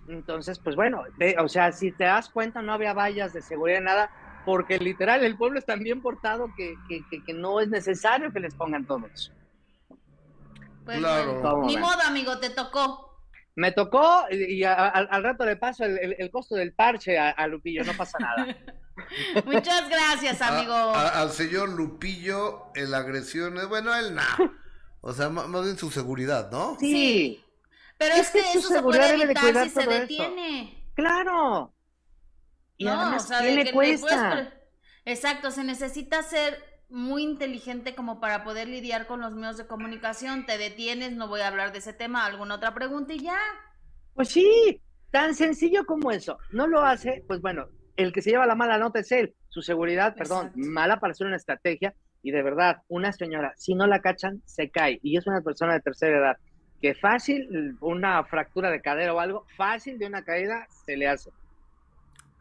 [0.08, 1.02] Entonces, pues bueno,
[1.38, 4.10] o sea, si te das cuenta, no había vallas de seguridad, nada,
[4.46, 8.32] porque literal el pueblo es tan bien portado que, que- que- que no es necesario
[8.32, 9.32] que les pongan todo eso.
[10.86, 11.34] Pues Claro.
[11.34, 11.82] bueno, ¿Cómo ni ven?
[11.82, 13.02] modo, amigo, te tocó.
[13.56, 16.72] Me tocó y, y a- a- al rato le paso el, el- el costo del
[16.72, 18.56] parche a, a Lupillo, no pasa nada.
[19.46, 20.72] Muchas gracias, amigo.
[20.72, 24.36] a- al señor Lupillo, el agresión, eh, bueno, él nada.
[25.00, 26.76] O sea, ma- más bien su seguridad, ¿no?
[26.80, 27.42] Sí,
[27.98, 29.90] Pero es es que que su eso se seguridad puede evitar si se eso.
[29.90, 30.84] detiene.
[30.94, 31.72] claro.
[32.76, 34.30] Y No, además, o sea, ¿qué de le que le cuesta?
[34.30, 34.48] puedes
[35.04, 40.46] Exacto, se necesita ser muy inteligente como para poder lidiar con los medios de comunicación.
[40.46, 43.38] Te detienes, no voy a hablar de ese tema, alguna otra pregunta y ya.
[44.14, 46.38] Pues sí, tan sencillo como eso.
[46.50, 49.34] No lo hace, pues bueno, el que se lleva la mala nota es él.
[49.48, 50.58] Su seguridad, perdón, Exacto.
[50.58, 51.94] mala para hacer una estrategia.
[52.22, 54.98] Y de verdad, una señora, si no la cachan, se cae.
[55.02, 56.36] Y es una persona de tercera edad.
[56.80, 61.30] Que fácil, una fractura de cadera o algo, fácil de una caída, se le hace.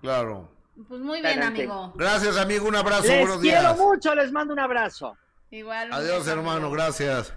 [0.05, 0.51] Claro.
[0.87, 1.63] Pues muy bien, Adelante.
[1.63, 1.93] amigo.
[1.95, 3.77] Gracias, amigo, un abrazo, Les buenos quiero días.
[3.77, 5.17] mucho, les mando un abrazo.
[5.49, 5.91] Igual.
[5.91, 6.71] Adiós, hermano, amigo.
[6.71, 7.33] gracias.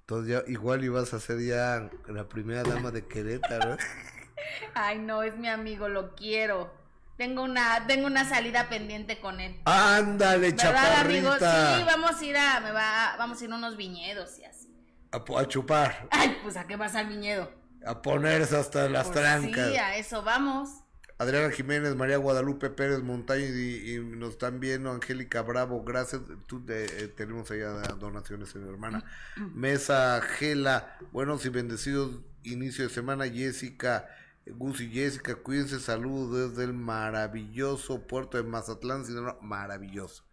[0.00, 3.74] Entonces ya igual ibas a ser ya la primera dama de Querétaro.
[3.74, 3.78] ¿eh?
[4.74, 6.72] Ay, no, es mi amigo, lo quiero.
[7.18, 9.60] Tengo una, tengo una salida pendiente con él.
[9.66, 11.76] Ándale, chaparrita.
[11.78, 14.72] Sí, vamos a ir a, me va, vamos a ir a unos viñedos y así.
[15.10, 16.08] A, chupar.
[16.10, 17.52] Ay, pues a qué vas al viñedo.
[17.84, 19.68] A ponerse hasta las pues trancas.
[19.68, 20.70] Sí, a eso vamos.
[21.18, 26.22] Adriana Jiménez, María Guadalupe Pérez Montaño y, nos están viendo Angélica Bravo, gracias.
[26.46, 29.04] Tú, eh, tenemos allá donaciones, mi hermana.
[29.54, 33.28] Mesa Gela, buenos y bendecidos inicio de semana.
[33.28, 34.08] Jessica,
[34.46, 40.24] Gus y Jessica, cuídense, saludos desde el maravilloso puerto de Mazatlán, sino maravilloso,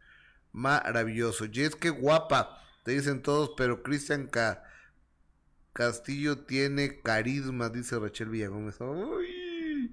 [0.52, 1.45] maravilloso.
[1.52, 4.30] Jess, qué guapa, te dicen todos, pero Cristian
[5.74, 8.80] Castillo tiene carisma, dice Rachel Villagómez.
[8.80, 9.91] Uy.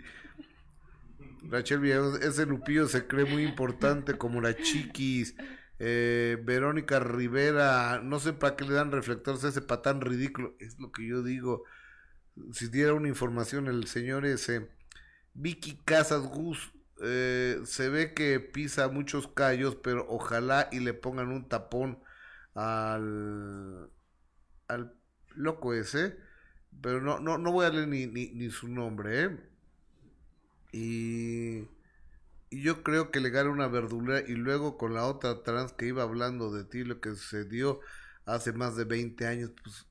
[1.48, 5.34] Rachel Villalobos, ese Lupillo se cree muy importante como la Chiquis.
[5.78, 10.54] Eh, Verónica Rivera, no sé para qué le dan reflectores a ese patán ridículo.
[10.60, 11.64] Es lo que yo digo.
[12.52, 14.70] Si diera una información el señor ese.
[15.34, 21.28] Vicky Casas Gus, eh, se ve que pisa muchos callos, pero ojalá y le pongan
[21.28, 21.98] un tapón
[22.54, 23.90] al,
[24.68, 24.94] al
[25.34, 26.16] loco ese.
[26.80, 29.51] Pero no, no, no voy a leer ni, ni, su nombre, ¿eh?
[30.72, 31.68] Y,
[32.50, 36.02] yo creo que le gana una verdulera y luego con la otra trans que iba
[36.02, 37.80] hablando de ti, lo que sucedió
[38.26, 39.86] hace más de 20 años, pues...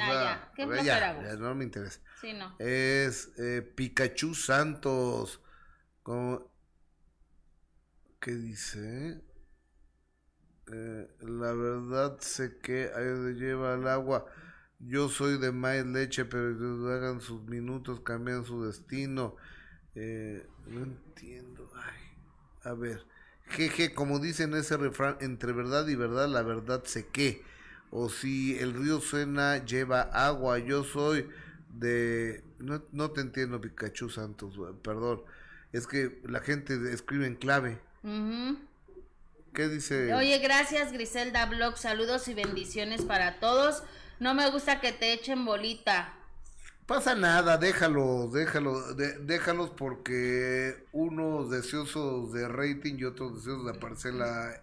[0.00, 1.22] Ah, ya.
[1.22, 2.00] ya, no me interesa.
[2.20, 2.54] Sí, no.
[2.60, 5.40] Es eh, Pikachu Santos.
[6.04, 6.52] Como,
[8.20, 9.22] ¿Qué dice?
[10.72, 14.26] Eh, la verdad sé que ahí lleva el agua.
[14.80, 16.48] Yo soy de maíz leche, pero
[16.92, 19.36] hagan sus minutos, cambian su destino.
[20.00, 21.68] Eh, no entiendo.
[21.74, 23.04] Ay, a ver.
[23.48, 27.42] Jeje, como dicen ese refrán, entre verdad y verdad, la verdad sé qué.
[27.90, 30.58] O si el río suena, lleva agua.
[30.58, 31.28] Yo soy
[31.70, 32.44] de...
[32.58, 35.22] No, no te entiendo, Pikachu Santos, perdón.
[35.72, 37.80] Es que la gente escribe en clave.
[39.52, 40.14] ¿Qué dice?
[40.14, 41.76] Oye, gracias Griselda Blog.
[41.76, 43.82] Saludos y bendiciones para todos.
[44.20, 46.17] No me gusta que te echen bolita.
[46.88, 54.14] Pasa nada, déjalos, déjalos, déjalos porque unos deseosos de rating y otros deseosos de aparecer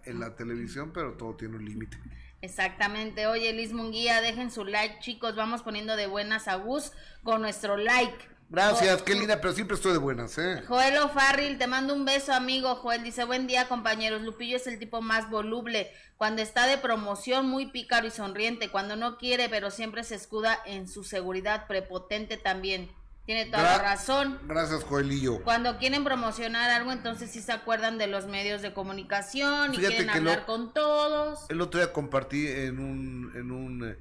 [0.06, 1.96] en la televisión, pero todo tiene un límite.
[2.42, 3.28] Exactamente.
[3.28, 5.36] Oye, Liz Munguía, dejen su like, chicos.
[5.36, 6.90] Vamos poniendo de buenas a Gus
[7.22, 8.18] con nuestro like.
[8.48, 10.62] Gracias, qué linda, pero siempre estoy de buenas, ¿eh?
[10.68, 12.76] Joel O'Farrill, te mando un beso, amigo.
[12.76, 14.22] Joel dice, buen día, compañeros.
[14.22, 15.90] Lupillo es el tipo más voluble.
[16.16, 18.70] Cuando está de promoción, muy pícaro y sonriente.
[18.70, 22.88] Cuando no quiere, pero siempre se escuda en su seguridad, prepotente también.
[23.26, 24.38] Tiene toda la razón.
[24.46, 25.42] Gracias, Joelillo.
[25.42, 30.08] Cuando quieren promocionar algo, entonces sí se acuerdan de los medios de comunicación y quieren
[30.08, 31.40] hablar con todos.
[31.48, 33.96] El otro día compartí en un, en un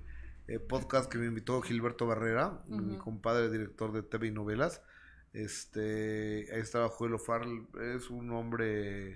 [0.47, 4.81] eh, podcast que me invitó Gilberto Barrera, mi compadre director de TV y novelas.
[5.33, 9.11] Este, ahí estaba Joel Farl, es un hombre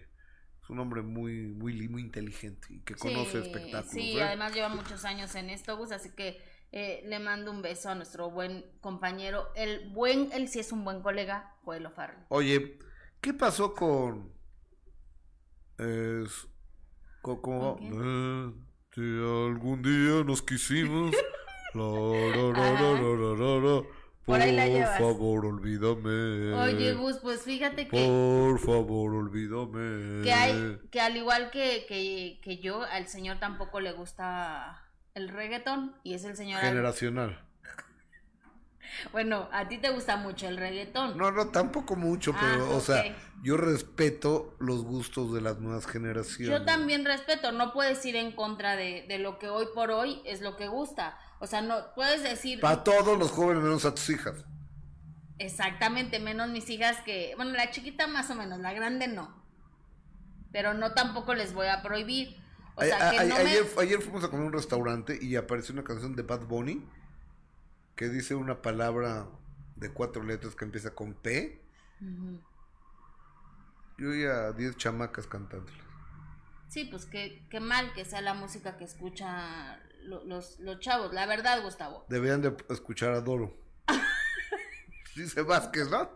[0.61, 3.91] es un hombre muy muy muy inteligente y que conoce espectáculos.
[3.91, 4.23] Sí, ¿eh?
[4.23, 7.95] además lleva muchos años en esto, Gus, así que eh, le mando un beso a
[7.95, 12.17] nuestro buen compañero, el buen, él sí es un buen colega, Joel Farl.
[12.27, 12.77] Oye,
[13.21, 14.33] ¿qué pasó con
[15.79, 16.47] es,
[17.21, 17.77] ¿Cómo?
[18.99, 21.15] Si algún día nos quisimos.
[24.25, 24.99] Por ahí la llevas.
[24.99, 26.53] favor, olvídame.
[26.53, 28.05] Oye, Gus, pues fíjate que.
[28.05, 30.21] Por favor, olvídame.
[30.25, 34.83] Que hay, que al igual que, que, que yo, al señor tampoco le gusta
[35.15, 36.59] el reggaetón y es el señor.
[36.59, 37.41] Generacional.
[39.11, 41.17] Bueno, a ti te gusta mucho el reggaetón.
[41.17, 45.87] No, no, tampoco mucho, pero, ah, o sea, yo respeto los gustos de las nuevas
[45.87, 46.59] generaciones.
[46.59, 50.21] Yo también respeto, no puedes ir en contra de, de lo que hoy por hoy
[50.25, 51.17] es lo que gusta.
[51.39, 52.59] O sea, no puedes decir.
[52.59, 54.45] Para todos los jóvenes, menos a tus hijas.
[55.37, 57.33] Exactamente, menos mis hijas que.
[57.37, 59.39] Bueno, la chiquita más o menos, la grande no.
[60.51, 62.37] Pero no tampoco les voy a prohibir.
[62.75, 65.83] O sea, que no ayer, ayer fuimos a comer a un restaurante y apareció una
[65.83, 66.85] canción de Bad Bunny
[67.99, 69.27] que dice una palabra
[69.75, 71.61] de cuatro letras que empieza con P.
[73.97, 75.83] Yo oí a diez chamacas cantándolas.
[76.69, 81.25] Sí, pues qué, qué mal que sea la música que escucha los, los chavos, la
[81.25, 82.05] verdad, Gustavo.
[82.07, 83.57] Deberían de escuchar a Doro.
[85.17, 86.09] Dice Vázquez, ¿no?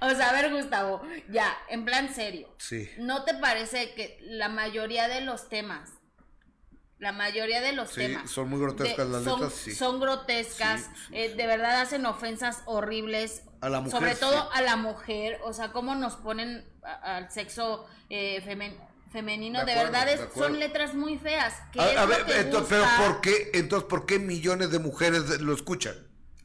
[0.00, 2.54] O sea, a ver, Gustavo, ya, en plan serio.
[2.58, 2.88] Sí.
[2.98, 5.90] ¿No te parece que la mayoría de los temas
[7.00, 8.30] la mayoría de los temas.
[8.30, 9.74] Son muy grotescas las son, letras, sí.
[9.74, 13.42] Son grotescas, eh, de verdad hacen ofensas horribles.
[13.62, 13.98] A la mujer.
[13.98, 18.40] Sobre todo a la mujer, o sea, cómo nos ponen al sexo eh,
[19.10, 21.54] femenino, de, verdad es, son letras muy feas.
[21.76, 25.94] a, ver, entonces, pero ¿por qué, entonces, ¿por qué millones de mujeres lo escuchan?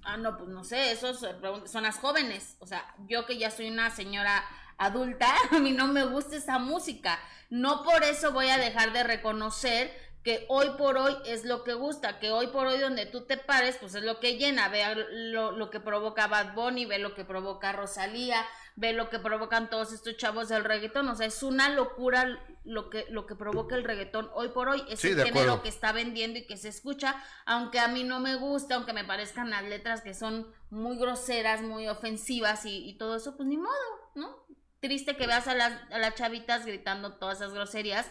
[0.04, 1.26] Ah, no, pues no sé, esos
[1.66, 2.56] son las jóvenes.
[2.60, 4.44] O sea, yo que ya soy una señora
[4.78, 7.20] adulta, a mí no me gusta esa música.
[7.50, 11.76] No por eso voy a dejar de reconocer que hoy por hoy es lo que
[11.76, 14.84] gusta, que hoy por hoy donde tú te pares, pues es lo que llena, ve
[15.12, 18.44] lo, lo que provoca Bad Bunny, ve lo que provoca Rosalía,
[18.76, 22.90] ve lo que provocan todos estos chavos del reggaetón, o sea, es una locura lo
[22.90, 26.40] que, lo que provoca el reggaetón hoy por hoy, es el género que está vendiendo
[26.40, 30.02] y que se escucha, aunque a mí no me gusta, aunque me parezcan las letras
[30.02, 33.76] que son muy groseras, muy ofensivas y, y todo eso, pues ni modo,
[34.16, 34.44] ¿no?
[34.80, 38.08] Triste que veas a las, a las chavitas gritando todas esas groserías,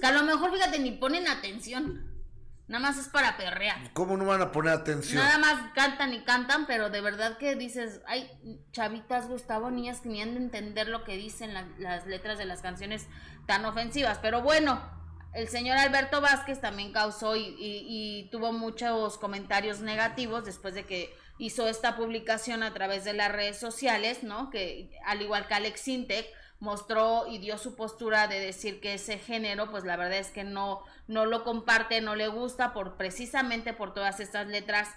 [0.00, 2.08] que a lo mejor, fíjate, ni ponen atención.
[2.68, 3.92] Nada más es para perrear.
[3.94, 5.22] ¿Cómo no van a poner atención?
[5.22, 8.30] Nada más cantan y cantan, pero de verdad que dices, ay,
[8.72, 12.60] chavitas, Gustavo, niñas que ni han de entender lo que dicen las letras de las
[12.60, 13.06] canciones
[13.46, 14.18] tan ofensivas.
[14.18, 14.82] Pero bueno,
[15.32, 21.14] el señor Alberto Vázquez también causó y, y, tuvo muchos comentarios negativos después de que
[21.38, 24.50] hizo esta publicación a través de las redes sociales, ¿no?
[24.50, 26.26] Que al igual que Alex Sintek,
[26.60, 30.44] mostró y dio su postura de decir que ese género, pues la verdad es que
[30.44, 34.88] no, no lo comparte, no le gusta por precisamente por todas estas letras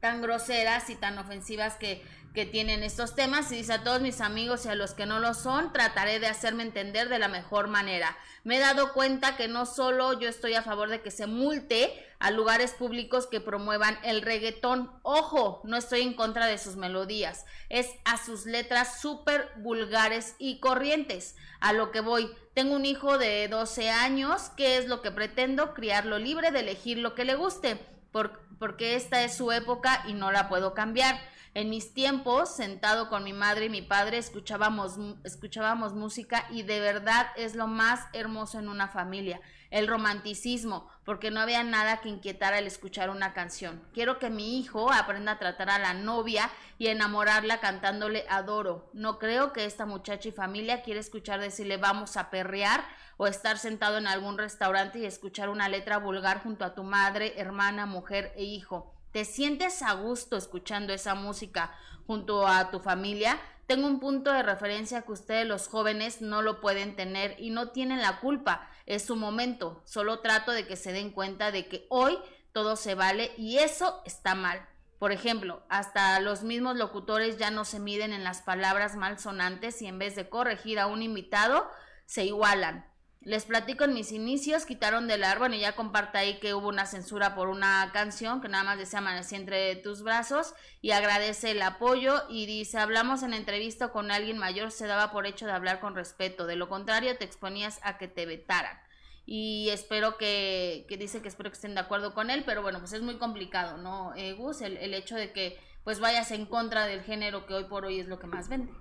[0.00, 2.02] tan groseras y tan ofensivas que,
[2.34, 5.18] que tienen estos temas y dice a todos mis amigos y a los que no
[5.18, 8.16] lo son, trataré de hacerme entender de la mejor manera.
[8.44, 11.92] Me he dado cuenta que no solo yo estoy a favor de que se multe
[12.20, 17.46] a lugares públicos que promuevan el reggaetón, ojo, no estoy en contra de sus melodías,
[17.68, 21.34] es a sus letras súper vulgares y corrientes.
[21.60, 25.74] A lo que voy, tengo un hijo de 12 años, ¿qué es lo que pretendo?
[25.74, 27.78] Criarlo libre de elegir lo que le guste,
[28.12, 31.18] porque esta es su época y no la puedo cambiar.
[31.52, 34.94] En mis tiempos, sentado con mi madre y mi padre, escuchábamos,
[35.24, 39.40] escuchábamos música y de verdad es lo más hermoso en una familia,
[39.70, 43.82] el romanticismo, porque no había nada que inquietara al escuchar una canción.
[43.92, 46.48] Quiero que mi hijo aprenda a tratar a la novia
[46.78, 48.88] y enamorarla cantándole adoro.
[48.92, 52.84] No creo que esta muchacha y familia quiera escuchar decirle vamos a perrear
[53.16, 57.34] o estar sentado en algún restaurante y escuchar una letra vulgar junto a tu madre,
[57.38, 58.94] hermana, mujer e hijo.
[59.12, 61.74] ¿Te sientes a gusto escuchando esa música
[62.06, 63.40] junto a tu familia?
[63.66, 67.70] Tengo un punto de referencia que ustedes los jóvenes no lo pueden tener y no
[67.70, 68.68] tienen la culpa.
[68.86, 69.82] Es su momento.
[69.84, 72.18] Solo trato de que se den cuenta de que hoy
[72.52, 74.64] todo se vale y eso está mal.
[75.00, 79.86] Por ejemplo, hasta los mismos locutores ya no se miden en las palabras malsonantes y
[79.86, 81.68] en vez de corregir a un invitado,
[82.06, 82.89] se igualan.
[83.22, 86.86] Les platico en mis inicios, quitaron del árbol y ya comparta ahí que hubo una
[86.86, 91.60] censura por una canción que nada más decía Amanecí entre tus brazos y agradece el
[91.60, 95.80] apoyo y dice, hablamos en entrevista con alguien mayor, se daba por hecho de hablar
[95.80, 98.78] con respeto, de lo contrario te exponías a que te vetaran.
[99.26, 102.78] Y espero que, que dice que espero que estén de acuerdo con él, pero bueno,
[102.78, 104.62] pues es muy complicado, ¿no, eh, Gus?
[104.62, 108.00] El, el hecho de que pues vayas en contra del género que hoy por hoy
[108.00, 108.72] es lo que más vende.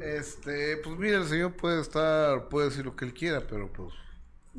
[0.00, 3.92] Este, pues mira, el señor puede estar, puede decir lo que él quiera, pero pues.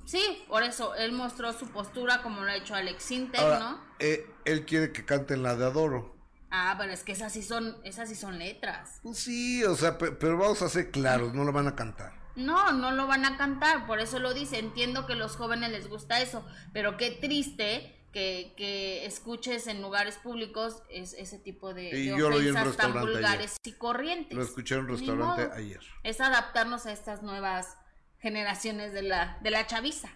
[0.06, 3.82] Sí, por eso él mostró su postura como lo ha hecho Alex Sintek, ¿no?
[4.00, 6.16] Eh, él quiere que canten la de Adoro.
[6.50, 9.00] Ah, pero es que esas sí son, esas sí son letras.
[9.04, 12.14] Pues sí, o sea, pero vamos a ser claros, no lo van a cantar.
[12.36, 14.60] No, no lo van a cantar, por eso lo dice.
[14.60, 20.16] Entiendo que a los jóvenes les gusta eso, pero qué triste que, escuches en lugares
[20.18, 24.38] públicos es ese tipo de, ofensas tan vulgares y corrientes.
[24.38, 25.82] Lo escuché en un restaurante ayer.
[26.04, 27.78] Es adaptarnos a estas nuevas
[28.20, 30.10] generaciones de la, de la chaviza.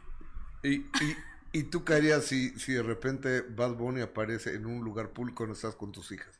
[0.63, 1.17] ¿Y, y,
[1.53, 5.45] y tú qué harías si, si de repente Bad Bunny aparece en un lugar público
[5.45, 6.39] no estás con tus hijas?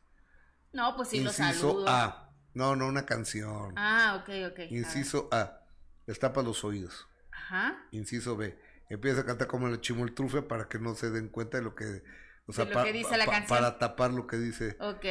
[0.73, 1.89] No, pues sí Inciso lo saludo.
[1.89, 2.33] A.
[2.53, 3.73] No, no, una canción.
[3.77, 4.71] Ah, ok, ok.
[4.71, 5.37] Inciso A.
[5.37, 5.61] A.
[6.07, 7.07] Destapa los oídos.
[7.31, 7.85] Ajá.
[7.91, 8.57] Inciso B
[8.93, 12.03] empieza a cantar como el chimoltrufe para que no se den cuenta de lo que,
[12.45, 13.47] o sea, lo que dice la canción.
[13.47, 14.75] para tapar lo que dice.
[14.79, 15.05] Ok.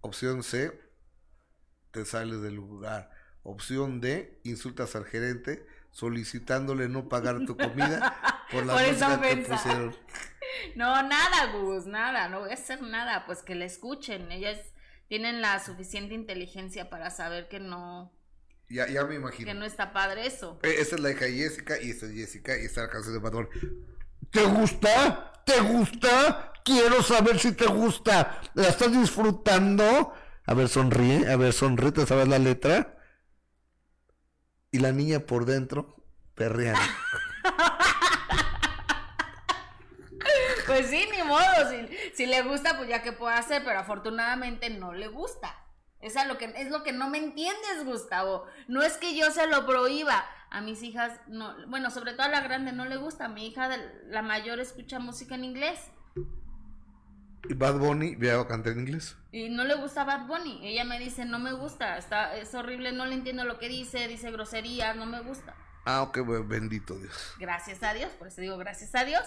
[0.00, 0.80] Opción C,
[1.90, 3.10] te sales del lugar.
[3.42, 8.14] Opción D, insultas al gerente solicitándole no pagar tu comida
[8.52, 9.96] por la música que pusieron.
[10.74, 14.32] No, nada, Gus, nada, no voy a hacer nada, pues que le escuchen.
[14.32, 14.58] Ellas
[15.06, 18.12] tienen la suficiente inteligencia para saber que no
[18.68, 19.46] ya, ya me imagino.
[19.46, 20.58] Que no está padre eso.
[20.62, 22.92] Eh, esa es la hija de Jessica y esta es Jessica y esta es la
[22.92, 23.48] canción de Bador.
[24.30, 25.32] ¿Te gusta?
[25.44, 26.52] ¿Te gusta?
[26.64, 28.42] Quiero saber si te gusta.
[28.54, 30.12] ¿La estás disfrutando?
[30.44, 32.98] A ver, sonríe, a ver, sonríe, ¿te sabes la letra?
[34.70, 35.96] Y la niña por dentro,
[36.34, 36.80] perreando.
[40.66, 41.70] pues sí, ni modo.
[41.70, 45.56] Si, si le gusta, pues ya que puede hacer, pero afortunadamente no le gusta.
[46.00, 48.46] Es, lo que, es lo que no me entiendes, Gustavo.
[48.68, 50.24] No es que yo se lo prohíba.
[50.50, 53.26] A mis hijas, no, bueno, sobre todo a la grande no le gusta.
[53.26, 53.68] A mi hija,
[54.06, 55.78] la mayor, escucha música en inglés.
[57.48, 59.16] ¿Y Bad Bunny vea cantar en inglés?
[59.32, 60.60] Y no le gusta Bad Bunny.
[60.62, 64.08] Ella me dice, no me gusta, está, es horrible, no le entiendo lo que dice,
[64.08, 65.54] dice groserías, no me gusta.
[65.84, 67.34] Ah, ok, bendito Dios.
[67.38, 69.24] Gracias a Dios, por eso digo gracias a Dios.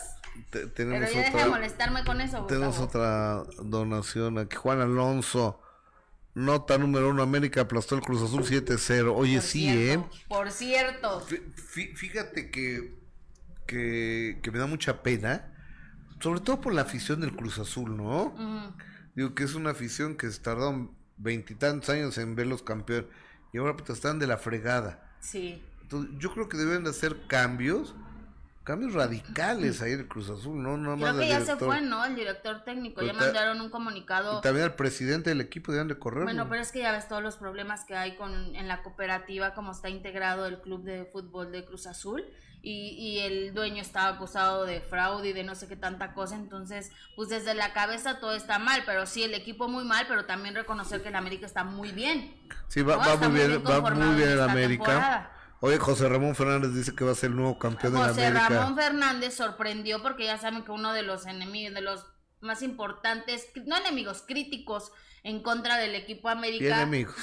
[0.51, 2.45] tenemos Pero ya deja de molestarme con eso.
[2.45, 4.55] Tenemos otra donación aquí.
[4.55, 5.59] Juan Alonso.
[6.33, 9.13] Nota número uno, América aplastó el Cruz Azul 7-0.
[9.15, 10.01] Oye, sí, ¿eh?
[10.29, 11.21] Por cierto.
[11.95, 12.95] Fíjate que,
[13.67, 15.53] que, me da mucha pena,
[16.21, 18.33] sobre todo por la afición del Cruz Azul, ¿no?
[19.13, 23.09] Digo que es una afición que se tardó veintitantos años en ver los campeones
[23.53, 25.15] y ahora pues, están de la fregada.
[25.19, 25.61] Sí.
[25.81, 27.93] Entonces, yo creo que deben de hacer cambios
[28.63, 30.77] cambios radicales ahí en el Cruz Azul, ¿no?
[30.77, 32.05] no Creo que ya se fue, ¿no?
[32.05, 34.39] El director técnico, ya mandaron un comunicado.
[34.39, 36.23] Y también al presidente del equipo deben de correr.
[36.23, 39.53] Bueno, pero es que ya ves todos los problemas que hay con en la cooperativa,
[39.53, 42.23] como está integrado el club de fútbol de Cruz Azul.
[42.63, 46.35] Y, y el dueño estaba acusado de fraude y de no sé qué tanta cosa,
[46.35, 50.25] entonces, pues desde la cabeza todo está mal, pero sí, el equipo muy mal, pero
[50.25, 52.35] también reconocer que el América está muy bien.
[52.67, 55.31] Sí, va, va muy bien, va muy bien el América.
[55.63, 58.31] Oye, José Ramón Fernández dice que va a ser el nuevo campeón de la América.
[58.31, 62.03] José Ramón Fernández sorprendió porque ya saben que uno de los enemigos, de los
[62.39, 64.91] más importantes, no enemigos, críticos
[65.21, 66.65] en contra del equipo América.
[66.65, 67.15] Y enemigos.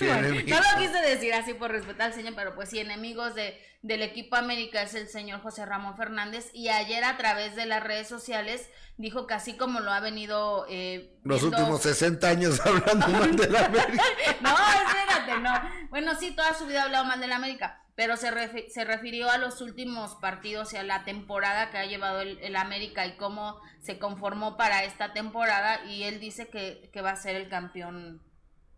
[0.00, 4.00] No lo quise decir así por respetar al señor, pero pues sí, enemigos de, del
[4.00, 6.50] equipo América es el señor José Ramón Fernández.
[6.54, 10.64] Y ayer a través de las redes sociales dijo que así como lo ha venido...
[10.70, 14.02] Eh, Los últimos 60 años hablando mal de la América.
[14.40, 14.56] no,
[14.88, 15.88] espérate, no.
[15.90, 18.30] Bueno, sí, toda su vida ha hablado mal de la América pero se,
[18.70, 23.06] se refirió a los últimos partidos y a la temporada que ha llevado el, América
[23.06, 27.48] y cómo se conformó para esta temporada y él dice que, va a ser el
[27.48, 28.22] campeón.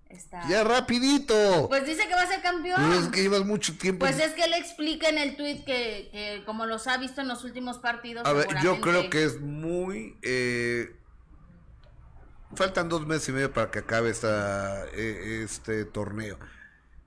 [0.08, 0.46] Esta...
[0.48, 1.68] Ya rapidito.
[1.68, 2.80] Pues dice que va a ser campeón.
[2.86, 4.00] Pues es que llevas mucho tiempo.
[4.00, 7.28] Pues es que él explica en el tweet que, que como los ha visto en
[7.28, 8.26] los últimos partidos.
[8.26, 10.16] A ver, yo creo que es muy...
[10.22, 10.94] Eh,
[12.54, 16.38] faltan dos meses y medio para que acabe esta, eh, este torneo.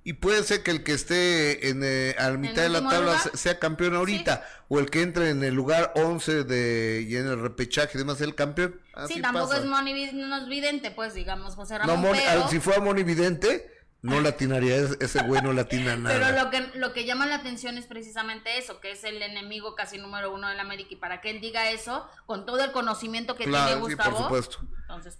[0.07, 3.59] Y puede ser que el que esté en, eh, a mitad de la tabla sea
[3.59, 7.97] campeón ahorita, o el que entre en el lugar 11 de, y en el repechaje,
[7.97, 8.79] además el campeón.
[9.09, 12.03] sí, tampoco es monividente, pues digamos, José Ramón.
[12.03, 13.69] No, si fuera monividente,
[14.07, 16.17] no latinaría, ese güey no latina nada.
[16.17, 19.75] Pero lo que, lo que llama la atención es precisamente eso, que es el enemigo
[19.75, 20.89] casi número uno del América.
[20.93, 23.89] Y para que él diga eso, con todo el conocimiento que tiene Gustavo.
[23.89, 24.59] Sí, por supuesto.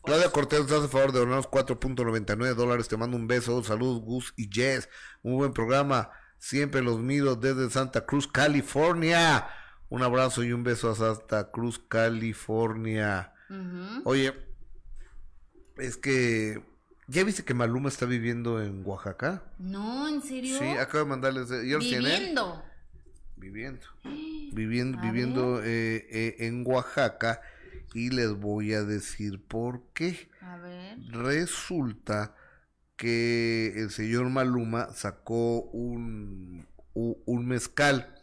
[0.03, 2.87] Claudia Cortés, te hace favor de donarnos 4.99 dólares.
[2.87, 3.61] Te mando un beso.
[3.63, 4.89] Saludos, Gus y Jess.
[5.21, 6.09] Un buen programa.
[6.37, 9.49] Siempre los miro desde Santa Cruz, California.
[9.89, 13.33] Un abrazo y un beso a Santa Cruz, California.
[14.05, 14.33] Oye,
[15.77, 16.61] es que
[17.09, 19.41] ¿Ya viste que Maluma está viviendo en Oaxaca?
[19.59, 20.59] No, ¿en serio?
[20.59, 21.49] Sí, acabo de mandarles.
[21.49, 22.63] Viviendo.
[23.37, 23.87] Viviendo.
[24.53, 27.41] Viviendo, viviendo eh, eh, en Oaxaca.
[27.93, 30.29] Y les voy a decir por qué.
[30.41, 30.97] A ver.
[31.11, 32.35] Resulta
[32.97, 38.16] que el señor Maluma sacó un, un mezcal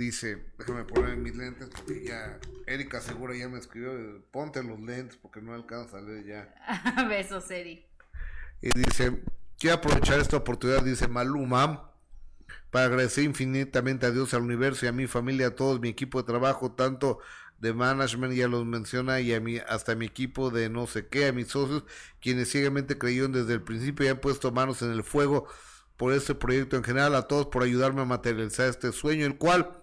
[0.00, 3.92] Dice, déjame poner mis lentes porque ya Erika Segura ya me escribió,
[4.30, 7.04] ponte los lentes porque no alcanza a leer ya.
[7.10, 7.84] Besos, Eri.
[8.62, 9.22] Y dice,
[9.58, 11.90] quiero aprovechar esta oportunidad, dice Maluma,
[12.70, 16.22] para agradecer infinitamente a Dios, al universo y a mi familia, a todos mi equipo
[16.22, 17.18] de trabajo, tanto
[17.58, 21.26] de management, ya los menciona, y a mi, hasta mi equipo de no sé qué,
[21.26, 21.84] a mis socios,
[22.22, 25.46] quienes ciegamente creyeron desde el principio y han puesto manos en el fuego
[25.98, 29.79] por este proyecto en general, a todos por ayudarme a materializar este sueño, el cual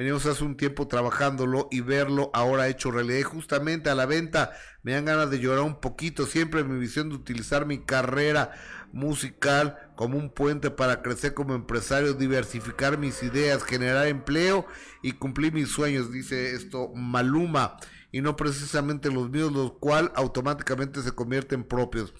[0.00, 3.18] venimos hace un tiempo trabajándolo y verlo ahora hecho realidad.
[3.18, 6.24] Y justamente a la venta me dan ganas de llorar un poquito.
[6.24, 8.52] Siempre mi visión de utilizar mi carrera
[8.94, 14.64] musical como un puente para crecer como empresario, diversificar mis ideas, generar empleo
[15.02, 17.76] y cumplir mis sueños, dice esto Maluma,
[18.10, 22.14] y no precisamente los míos, los cuales automáticamente se convierten propios.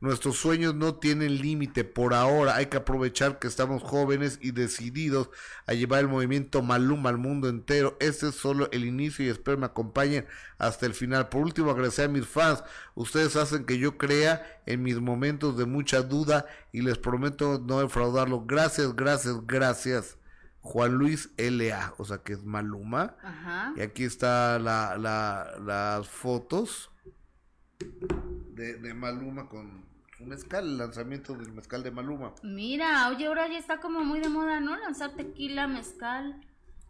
[0.00, 2.56] Nuestros sueños no tienen límite por ahora.
[2.56, 5.28] Hay que aprovechar que estamos jóvenes y decididos
[5.66, 7.98] a llevar el movimiento Maluma al mundo entero.
[8.00, 10.24] Este es solo el inicio y espero me acompañen
[10.56, 11.28] hasta el final.
[11.28, 12.64] Por último, agradecer a mis fans.
[12.94, 17.80] Ustedes hacen que yo crea en mis momentos de mucha duda y les prometo no
[17.80, 18.46] defraudarlo.
[18.46, 20.16] Gracias, gracias, gracias.
[20.62, 23.16] Juan Luis L.A., o sea que es Maluma.
[23.76, 26.90] Y aquí está la, las fotos
[27.78, 29.89] de, de Maluma con
[30.26, 32.34] mezcal, el lanzamiento del mezcal de Maluma.
[32.42, 34.76] Mira, oye, ahora ya está como muy de moda, ¿no?
[34.76, 36.40] Lanzar tequila, mezcal.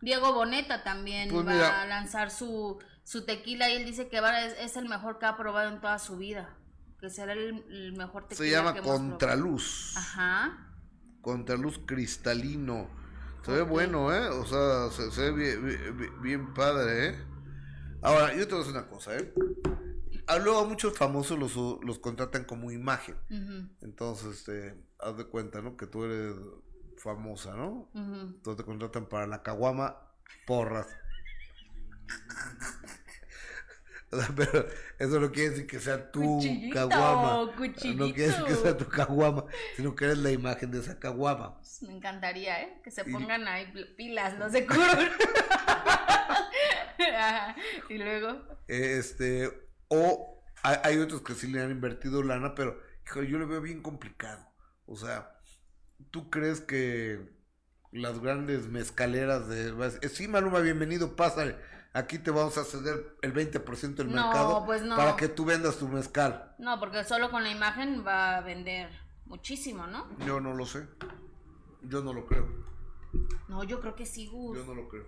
[0.01, 4.41] Diego Boneta también pues va a lanzar su, su tequila y él dice que va,
[4.47, 6.57] es, el mejor que ha probado en toda su vida.
[6.99, 8.47] Que será el, mejor tequila.
[8.47, 9.97] Se llama Contraluz.
[9.97, 10.67] Ajá.
[11.21, 12.89] Contraluz cristalino.
[13.45, 14.29] Se ve bueno, ¿eh?
[14.29, 17.25] O sea, se, ve bien, bien, padre, ¿eh?
[18.03, 19.33] Ahora, yo te voy a decir una cosa, ¿eh?
[20.43, 23.17] Luego a muchos famosos los, los contratan como imagen.
[23.81, 25.77] Entonces, este, haz de cuenta, ¿no?
[25.77, 26.35] Que tú eres
[26.97, 27.89] famosa, ¿no?
[27.95, 29.97] Entonces te contratan para la caguama,
[30.47, 30.87] porras.
[34.37, 34.67] pero
[34.99, 36.41] eso no quiere decir que sea tu
[36.73, 37.53] caguama.
[37.95, 39.45] No quiere decir que sea tu caguama,
[39.77, 41.57] sino que eres la imagen de esa caguama.
[41.59, 42.81] Pues, me encantaría, ¿eh?
[42.83, 45.09] Que se pongan ahí pilas, no se cubren.
[47.89, 48.43] y luego.
[48.67, 52.81] Este, o hay, otros que sí le han invertido lana, pero
[53.15, 54.47] yo le veo bien complicado.
[54.87, 55.37] O sea,
[56.11, 57.29] ¿tú crees que
[57.91, 60.09] las grandes mezcaleras de...
[60.09, 61.57] Sí, Maluma, bienvenido, pásale.
[61.93, 65.89] Aquí te vamos a ceder el 20% del mercado pues para que tú vendas tu
[65.89, 66.55] mezcal.
[66.59, 68.91] No, porque solo con la imagen va a vender
[69.27, 70.07] muchísimo, ¿no?
[70.25, 70.87] Yo no lo sé.
[71.83, 72.49] Yo no lo creo.
[73.49, 74.57] No, yo creo que sí, Gus.
[74.57, 75.07] Yo no lo creo.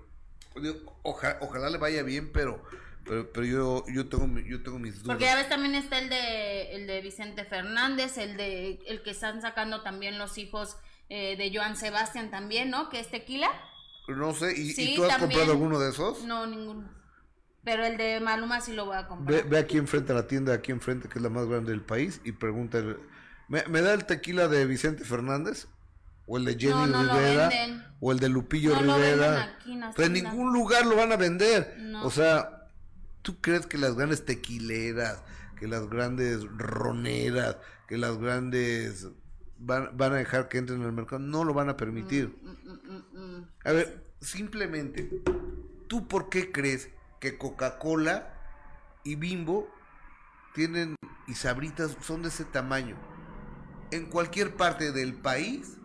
[1.04, 2.64] ojalá le vaya bien, pero
[3.04, 5.06] pero, pero yo, yo, tengo, yo tengo mis dudas.
[5.06, 9.10] Porque ya ves también está el de, el de Vicente Fernández, el de el que
[9.10, 10.76] están sacando también los hijos
[11.08, 12.88] eh, de Joan Sebastián también, ¿no?
[12.88, 13.48] Que es tequila.
[14.08, 16.24] No sé, ¿y, tú has comprado alguno de esos?
[16.24, 16.88] No, ninguno.
[17.64, 19.48] Pero el de Maluma sí lo voy a comprar.
[19.48, 22.20] Ve, aquí enfrente a la tienda, aquí enfrente, que es la más grande del país,
[22.24, 22.82] y pregunta,
[23.48, 25.68] ¿me, da el tequila de Vicente Fernández?
[26.26, 27.50] ¿O el de Jenny Rivera?
[28.00, 29.58] ¿O el de Lupillo Rivera?
[29.94, 31.76] Pero en ningún lugar lo van a vender.
[32.02, 32.61] O sea,
[33.22, 35.22] ¿Tú crees que las grandes tequileras,
[35.56, 37.56] que las grandes roneras,
[37.86, 39.08] que las grandes
[39.58, 41.20] van, van a dejar que entren al mercado?
[41.20, 42.36] No lo van a permitir.
[42.42, 45.22] Mm, mm, mm, a ver, simplemente,
[45.86, 48.34] ¿tú por qué crees que Coca-Cola
[49.04, 49.68] y Bimbo
[50.54, 50.96] tienen
[51.28, 52.96] y Sabritas son de ese tamaño?
[53.92, 55.76] En cualquier parte del país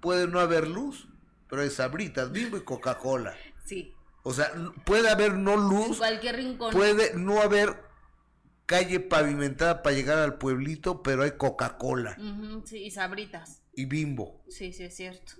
[0.00, 1.08] puede no haber luz,
[1.48, 3.34] pero hay Sabritas, Bimbo y Coca-Cola.
[3.64, 3.95] Sí.
[4.28, 4.52] O sea,
[4.84, 5.86] puede haber no luz.
[5.86, 6.72] En cualquier rincón.
[6.72, 7.80] Puede no haber
[8.66, 12.16] calle pavimentada para llegar al pueblito, pero hay Coca-Cola.
[12.64, 13.62] sí, y sabritas.
[13.72, 14.42] Y bimbo.
[14.48, 15.34] Sí, sí, es cierto.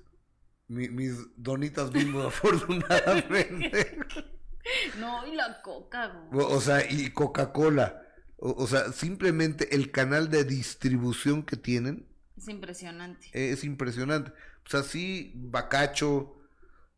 [0.68, 3.98] mis donitas bimbo, afortunadamente.
[5.00, 6.28] no, y la coca.
[6.30, 8.04] O sea, y Coca-Cola.
[8.36, 12.06] O, sea, simplemente el canal de distribución que tienen.
[12.36, 13.30] Es impresionante.
[13.32, 14.30] Es impresionante.
[14.64, 16.35] O sea, sí, Bacacho,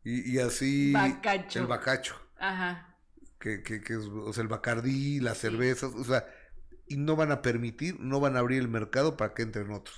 [0.03, 0.93] y, así.
[0.93, 1.59] Bacacho.
[1.59, 2.15] El bacacho.
[2.39, 2.95] Ajá.
[3.39, 6.25] Que, que, que es, o sea, el bacardí, las cervezas, o sea,
[6.87, 9.97] y no van a permitir, no van a abrir el mercado para que entren otros.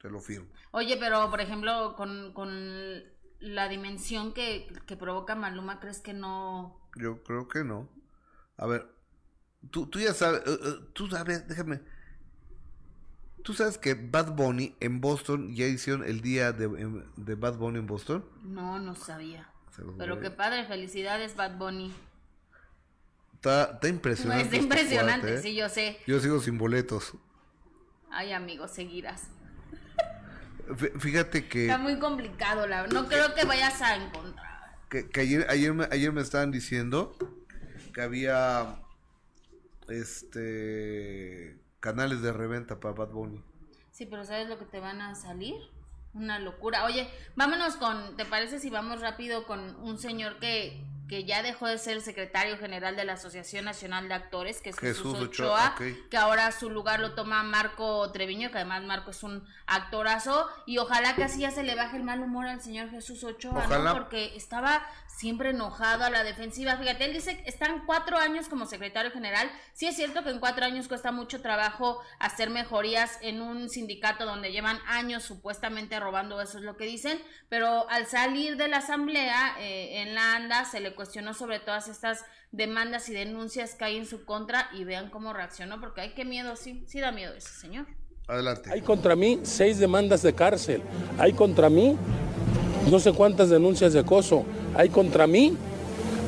[0.00, 0.48] Te lo firmo.
[0.72, 3.02] Oye, pero por ejemplo, con, con
[3.38, 6.80] la dimensión que, que provoca Maluma, ¿crees que no?
[6.96, 7.88] Yo creo que no.
[8.56, 8.86] A ver,
[9.70, 11.80] tú, tú ya sabes, eh, eh, tú sabes, déjame.
[13.42, 16.68] ¿Tú sabes que Bad Bunny en Boston ya hicieron el día de,
[17.16, 18.24] de Bad Bunny en Boston?
[18.42, 19.48] No, no sabía.
[19.98, 21.92] Pero qué padre, felicidades Bad Bunny.
[23.34, 24.44] Está, está impresionante.
[24.44, 25.42] Está impresionante, ¿eh?
[25.42, 25.98] sí, yo sé.
[26.06, 27.14] Yo sigo sin boletos.
[28.10, 29.28] Ay, amigos, seguirás.
[30.98, 31.62] Fíjate que...
[31.62, 34.78] Está muy complicado, la no creo que vayas a encontrar.
[34.88, 37.16] Que, que ayer, ayer, me, ayer me estaban diciendo
[37.92, 38.76] que había
[39.88, 43.42] este canales de reventa para Bad Bunny.
[43.90, 45.56] Sí, pero ¿sabes lo que te van a salir?
[46.14, 46.84] Una locura.
[46.84, 51.66] Oye, vámonos con, ¿te parece si vamos rápido con un señor que que ya dejó
[51.66, 56.16] de ser secretario general de la Asociación Nacional de Actores, que es Jesús, Ochoa, que
[56.16, 61.14] ahora su lugar lo toma Marco Treviño, que además Marco es un actorazo, y ojalá
[61.14, 63.92] que así ya se le baje el mal humor al señor Jesús Ochoa, ¿no?
[63.92, 66.76] Porque estaba siempre enojado a la defensiva.
[66.76, 69.50] Fíjate, él dice que están cuatro años como secretario general.
[69.74, 74.24] Sí es cierto que en cuatro años cuesta mucho trabajo hacer mejorías en un sindicato
[74.24, 78.78] donde llevan años supuestamente robando, eso es lo que dicen, pero al salir de la
[78.78, 82.20] asamblea eh, en la ANDA se le cuestionó sobre todas estas
[82.52, 86.24] demandas y denuncias que hay en su contra y vean cómo reaccionó, porque hay que
[86.24, 87.86] miedo, sí, sí da miedo ese señor.
[88.28, 88.70] Adelante.
[88.72, 90.80] Hay contra mí seis demandas de cárcel,
[91.18, 91.96] hay contra mí
[92.88, 94.44] no sé cuántas denuncias de acoso,
[94.76, 95.56] hay contra mí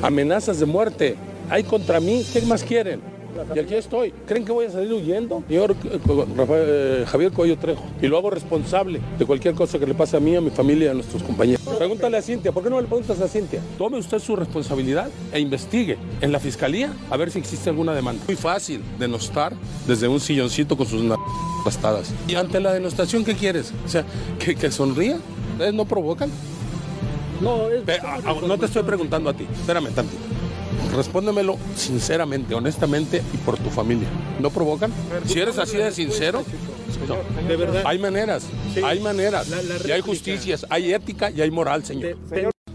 [0.03, 1.17] amenazas de muerte,
[1.49, 3.14] hay contra mí, ¿qué más quieren?
[3.55, 4.13] Y aquí estoy.
[4.27, 5.43] ¿Creen que voy a salir huyendo?
[5.49, 7.83] Señor eh, Javier Coyo Trejo.
[8.01, 10.91] Y lo hago responsable de cualquier cosa que le pase a mí, a mi familia,
[10.91, 11.63] a nuestros compañeros.
[11.79, 12.53] Pregúntale a Cintia.
[12.53, 13.61] ¿Por qué no le preguntas a Cintia?
[13.79, 18.23] Tome usted su responsabilidad e investigue en la fiscalía a ver si existe alguna demanda.
[18.27, 19.55] Muy fácil denostar
[19.87, 21.03] desde un silloncito con sus
[21.61, 22.13] aplastadas.
[22.29, 23.73] Y ante la denostación, ¿qué quieres?
[23.85, 24.05] O sea,
[24.39, 25.19] que, que sonría.
[25.53, 26.31] ¿Ustedes no provocan?
[27.41, 27.83] No, es...
[28.47, 29.47] no te estoy preguntando a ti.
[29.61, 30.34] Espérame tantito.
[30.95, 34.09] Respóndemelo sinceramente, honestamente y por tu familia.
[34.41, 34.93] ¿No provocan?
[35.27, 36.45] Si eres así de sincero,
[37.49, 37.83] de verdad.
[37.87, 38.47] Hay maneras,
[38.83, 39.51] hay maneras.
[39.87, 42.17] y hay justicias, hay ética y hay moral, señor.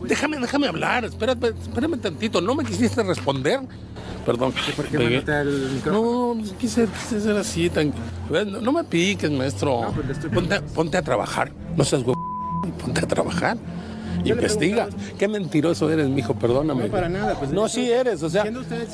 [0.04, 2.42] Déjame, déjame hablar, espérame, espérame tantito.
[2.42, 3.62] ¿No me quisiste responder?
[4.26, 4.54] Perdón.
[4.76, 6.36] ¿Por qué me el micrófono?
[6.36, 7.70] No, quise, quise, ser así.
[7.70, 7.94] Tan...
[8.62, 9.94] No, me piques, maestro.
[9.94, 11.52] Pues ponte, ponte, a trabajar.
[11.76, 12.16] No seas huevo.
[12.84, 13.58] ponte a trabajar.
[14.24, 14.90] Investiga.
[15.18, 16.86] Qué mentiroso eres, mijo, perdóname.
[16.86, 17.38] No, para nada.
[17.38, 18.46] Pues, no, sí eres, o sea.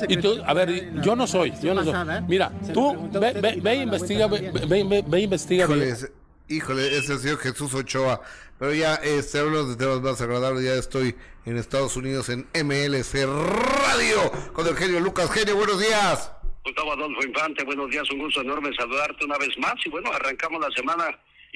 [0.08, 1.94] Y tú, a ver, yo no soy, yo no soy.
[2.28, 5.64] Mira, tú ve, ve, ve, investiga, ve, ve, ve, investiga.
[5.64, 6.12] Híjole, ese,
[6.48, 8.20] híjole, ese es el señor Jesús Ochoa.
[8.58, 11.14] Pero ya, este, hablo de temas más agradables, ya estoy
[11.44, 15.30] en Estados Unidos en MLC Radio con el genio Lucas.
[15.30, 16.32] Genio, buenos días.
[16.64, 19.74] Gustavo Adolfo Infante, buenos días, un gusto enorme saludarte una vez más.
[19.84, 21.04] Y bueno, arrancamos la semana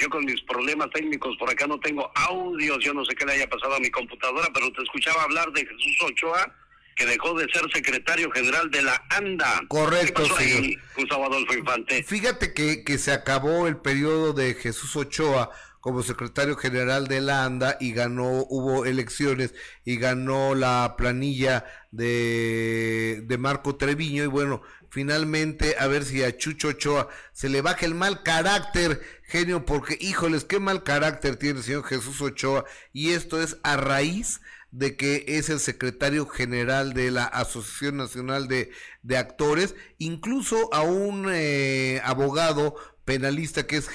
[0.01, 3.33] yo con mis problemas técnicos por acá no tengo audios, yo no sé qué le
[3.33, 6.55] haya pasado a mi computadora, pero te escuchaba hablar de Jesús Ochoa,
[6.97, 9.63] que dejó de ser secretario general de la ANDA.
[9.69, 10.81] Correcto, señor.
[10.97, 12.03] Gustavo Adolfo Infante.
[12.03, 17.45] Fíjate que, que se acabó el periodo de Jesús Ochoa como secretario general de la
[17.45, 24.63] ANDA y ganó, hubo elecciones y ganó la planilla de, de Marco Treviño y bueno,
[24.91, 29.97] finalmente a ver si a Chucho Ochoa se le baja el mal carácter, genio, porque
[30.01, 32.65] híjoles, qué mal carácter tiene el señor Jesús Ochoa.
[32.93, 34.41] Y esto es a raíz
[34.73, 38.71] de que es el secretario general de la Asociación Nacional de,
[39.03, 42.77] de Actores, incluso a un eh, abogado
[43.11, 43.89] penalista que es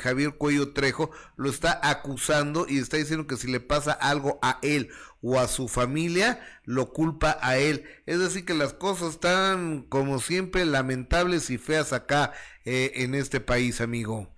[0.00, 4.58] Javier Cuello Trejo, lo está acusando y está diciendo que si le pasa algo a
[4.62, 4.88] él
[5.20, 7.84] o a su familia, lo culpa a él.
[8.06, 12.32] Es decir, que las cosas están como siempre lamentables y feas acá
[12.64, 14.34] eh, en este país, amigo.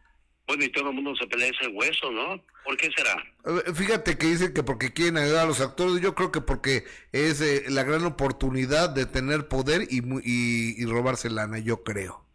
[0.49, 2.43] Bueno, y todo el mundo se pelea ese hueso, ¿no?
[2.65, 3.73] ¿Por qué será?
[3.73, 7.41] Fíjate que dicen que porque quieren ayudar a los actores, yo creo que porque es
[7.41, 12.28] eh, la gran oportunidad de tener poder y, y, y robarse lana, yo creo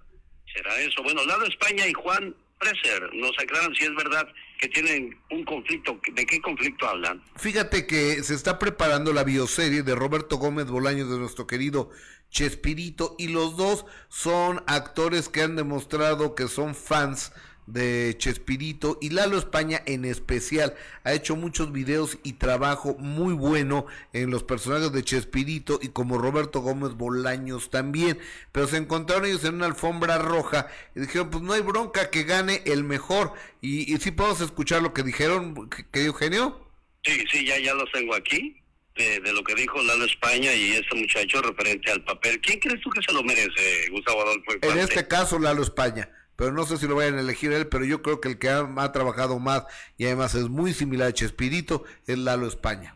[0.54, 1.02] será eso.
[1.04, 4.28] Bueno, Lado España y Juan Preser nos aclaran si es verdad
[4.60, 6.00] que tienen un conflicto.
[6.14, 7.22] ¿De qué conflicto hablan?
[7.36, 11.90] Fíjate que se está preparando la bioserie de Roberto Gómez Bolaños de nuestro querido
[12.30, 17.32] Chespirito y los dos son actores que han demostrado que son fans
[17.68, 23.86] de Chespirito y Lalo España en especial ha hecho muchos videos y trabajo muy bueno
[24.12, 28.20] en los personajes de Chespirito y como Roberto Gómez Bolaños también,
[28.52, 32.24] pero se encontraron ellos en una alfombra roja y dijeron pues no hay bronca que
[32.24, 36.68] gane el mejor y, y si podemos escuchar lo que dijeron, que Eugenio.
[37.04, 38.60] Sí, sí, ya, ya los tengo aquí.
[38.96, 42.40] De, de, lo que dijo Lalo España y este muchacho referente al papel.
[42.42, 44.52] ¿Quién crees tú que se lo merece, Gustavo Adolfo?
[44.62, 47.86] En este caso, Lalo España pero no sé si lo vayan a elegir él, pero
[47.86, 49.64] yo creo que el que ha, trabajado más
[49.98, 52.96] y además es muy similar a Chespirito es Lalo España.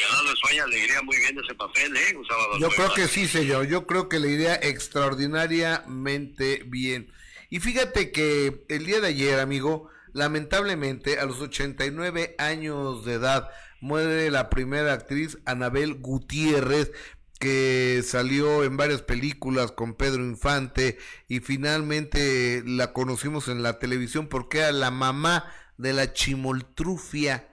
[0.00, 2.12] Ganando España le iría muy bien ese papel, ¿eh?
[2.14, 3.66] Gustavo Yo creo que sí, señor.
[3.66, 7.12] Yo creo que le iría extraordinariamente bien.
[7.48, 13.50] Y fíjate que el día de ayer, amigo, lamentablemente a los 89 años de edad
[13.80, 16.92] muere la primera actriz Anabel Gutiérrez
[17.38, 24.28] que salió en varias películas con Pedro Infante y finalmente la conocimos en la televisión
[24.28, 27.48] porque era la mamá de la chimoltrufia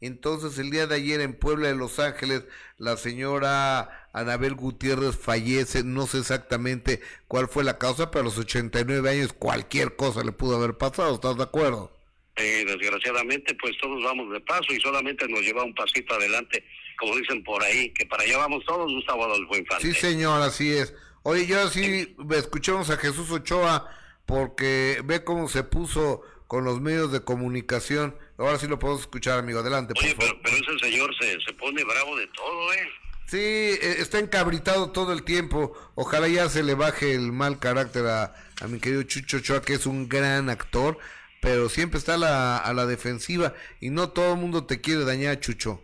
[0.00, 2.44] entonces el día de ayer en Puebla de Los Ángeles
[2.78, 8.38] la señora Anabel Gutiérrez fallece, no sé exactamente cuál fue la causa, pero a los
[8.38, 11.92] 89 años cualquier cosa le pudo haber pasado, ¿estás de acuerdo?
[12.36, 16.64] Eh, desgraciadamente pues todos vamos de paso y solamente nos lleva un pasito adelante,
[16.98, 19.86] como dicen por ahí, que para allá vamos todos, Gustavo Adolfo Infante.
[19.86, 20.94] Sí señor, así es.
[21.22, 23.90] Oye, yo sí escuchamos a Jesús Ochoa
[24.26, 28.16] porque ve cómo se puso con los medios de comunicación.
[28.38, 29.60] Ahora sí lo podemos escuchar, amigo.
[29.60, 32.88] Adelante, Oye, Pero, pero, ese señor se, se pone bravo de todo, ¿eh?
[33.26, 35.76] Sí, eh, está encabritado todo el tiempo.
[35.94, 39.74] Ojalá ya se le baje el mal carácter a, a mi querido Chucho Choa, que
[39.74, 40.98] es un gran actor,
[41.40, 45.04] pero siempre está a la, a la defensiva y no todo el mundo te quiere
[45.04, 45.82] dañar, Chucho.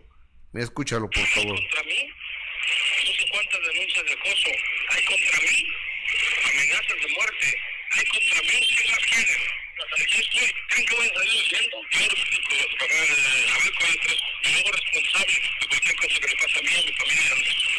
[0.53, 1.55] Escúchalo, por favor.
[1.55, 2.09] ¿Contra mí?
[3.05, 4.49] No sé cuántas denuncias de acoso
[4.89, 5.67] hay contra mí.
[6.53, 7.57] Amenazas de muerte
[7.91, 8.67] hay contra mí.
[8.77, 9.41] ¿Qué más quieren?
[9.93, 10.49] Aquí estoy.
[10.69, 11.77] ¿Creen que voy a salir huyendo?
[11.93, 12.07] Yo,
[12.79, 12.95] para
[13.53, 14.01] saber cuál es
[14.43, 17.33] el nuevo responsable de cualquier cosa que le pasa a mí y a mi familia.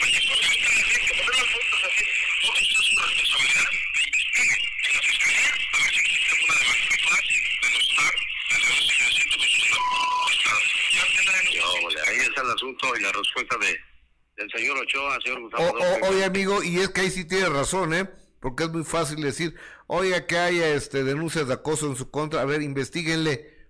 [0.05, 1.09] Oye, ¿por qué están diciendo?
[1.15, 2.05] ¿Por qué no preguntas así?
[2.43, 3.69] Todo esto es una responsabilidad.
[4.05, 8.79] Investiguen en la fiscalía a ver si existe una demanda fácil de denunciar de los
[8.85, 9.95] que siento que es una
[11.55, 13.81] no, ahí está el asunto y la respuesta de,
[14.37, 15.75] del señor Ochoa, señor Gustavo.
[16.03, 18.09] Oye, amigo, y es que ahí sí tiene razón, ¿eh?
[18.41, 19.55] Porque es muy fácil decir,
[19.87, 23.69] oiga, que haya este, denuncias de acoso en su contra, a ver, investiguenle,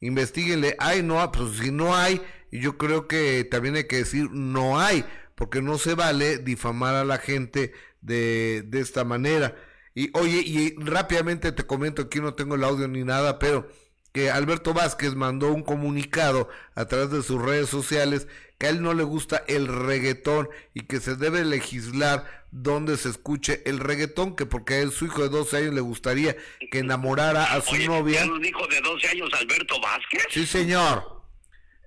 [0.00, 4.80] investiguenle, hay, no, pues si no hay, yo creo que también hay que decir, no
[4.80, 5.04] hay,
[5.34, 9.56] porque no se vale difamar a la gente de, de esta manera.
[9.94, 13.68] Y oye, y rápidamente te comento, aquí no tengo el audio ni nada, pero
[14.12, 18.26] que Alberto Vázquez mandó un comunicado a través de sus redes sociales
[18.58, 23.08] que a él no le gusta el reggaetón y que se debe legislar donde se
[23.08, 26.36] escuche el reggaetón, que porque a él, su hijo de 12 años le gustaría
[26.70, 28.24] que enamorara a su novia.
[28.24, 30.26] un hijo de 12 años, Alberto Vázquez?
[30.30, 31.22] Sí, señor.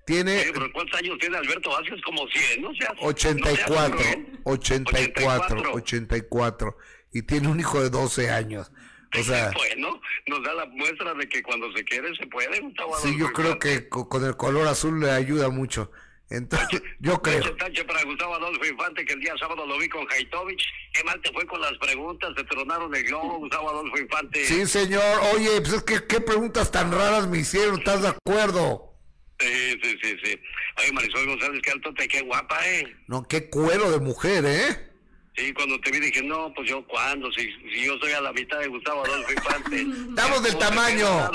[0.06, 0.52] Tiene...
[0.72, 2.00] ¿Cuántos años tiene Alberto Vázquez?
[2.04, 3.98] Como 100, no seas, 84,
[4.44, 6.76] 84, 84,
[7.12, 8.70] y tiene un hijo de 12 años.
[9.18, 12.56] O sea, bueno, nos da la muestra de que cuando se quiere se puede.
[13.02, 15.90] Sí, yo creo que con el color azul le ayuda mucho.
[16.30, 17.54] Entonces, yo creo.
[17.56, 20.62] Tache para Gustavo Adolfo Infante, que el día sábado lo vi con Haitovich.
[20.92, 22.34] ¿Qué mal te fue con las preguntas?
[22.34, 24.44] Te tronaron el globo, Gustavo Adolfo Infante.
[24.44, 25.02] Sí, señor.
[25.34, 28.90] Oye, pues es que qué preguntas tan raras me hicieron, ¿estás de acuerdo?
[29.38, 30.40] Sí, sí, sí, sí.
[30.78, 32.96] Oye, Marisol González, qué alto te, qué guapa, ¿eh?
[33.08, 34.93] No, qué cuero de mujer, ¿eh?
[35.36, 38.32] Sí, cuando te vi dije, no, pues yo cuándo, si, si yo soy a la
[38.32, 39.80] mitad de Gustavo Adolfo Infante.
[40.08, 41.30] Estamos del tamaño.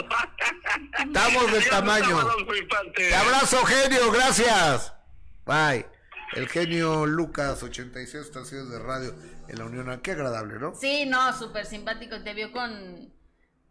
[1.05, 2.27] Estamos del tamaño.
[2.95, 4.93] Te abrazo, genio, gracias.
[5.45, 5.85] Bye.
[6.33, 9.13] El genio Lucas, 86 estaciones de radio
[9.47, 9.99] en la Unión.
[10.01, 10.75] Qué agradable, ¿no?
[10.75, 12.21] Sí, no, súper simpático.
[12.21, 13.11] Te vio con,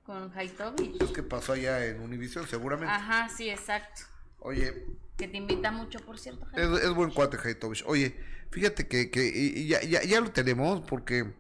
[0.03, 1.01] con Haitovich.
[1.01, 2.93] Es que pasó allá en Univision, seguramente.
[2.93, 4.03] Ajá, sí, exacto.
[4.41, 4.87] Oye.
[5.17, 6.47] Que te invita mucho, por cierto.
[6.55, 7.85] Es, es, buen cuate Haitovich.
[7.87, 8.17] Oye,
[8.51, 11.35] Fíjate que, que ya, ya, ya lo tenemos porque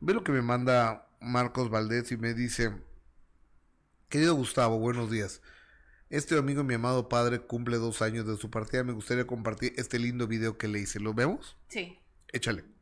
[0.00, 2.72] ve lo que me manda Marcos Valdés y me dice,
[4.08, 5.42] querido Gustavo, buenos días.
[6.08, 8.84] Este domingo mi amado padre cumple dos años de su partida.
[8.84, 11.00] Me gustaría compartir este lindo video que le hice.
[11.00, 11.56] ¿Lo vemos?
[11.68, 11.98] Sí.
[12.32, 12.75] Échale.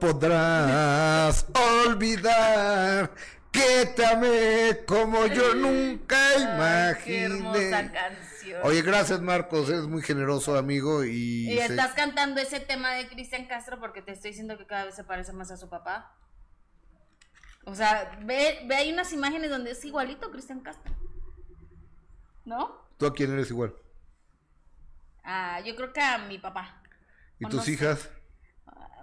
[0.00, 1.46] Podrás
[1.86, 3.12] olvidar
[3.52, 7.70] que te amé como yo nunca imaginé.
[7.92, 8.60] canción.
[8.64, 11.50] Oye, gracias Marcos, eres muy generoso amigo y...
[11.52, 14.94] Y estás cantando ese tema de Cristian Castro porque te estoy diciendo que cada vez
[14.94, 16.16] se parece más a su papá.
[17.64, 20.92] O sea, ve, ve hay unas imágenes donde es igualito Cristian Castro.
[22.44, 22.88] ¿No?
[22.96, 23.74] ¿Tú a quién eres igual?
[25.22, 26.82] Ah, yo creo que a mi papá.
[27.38, 28.08] ¿Y tus hijas?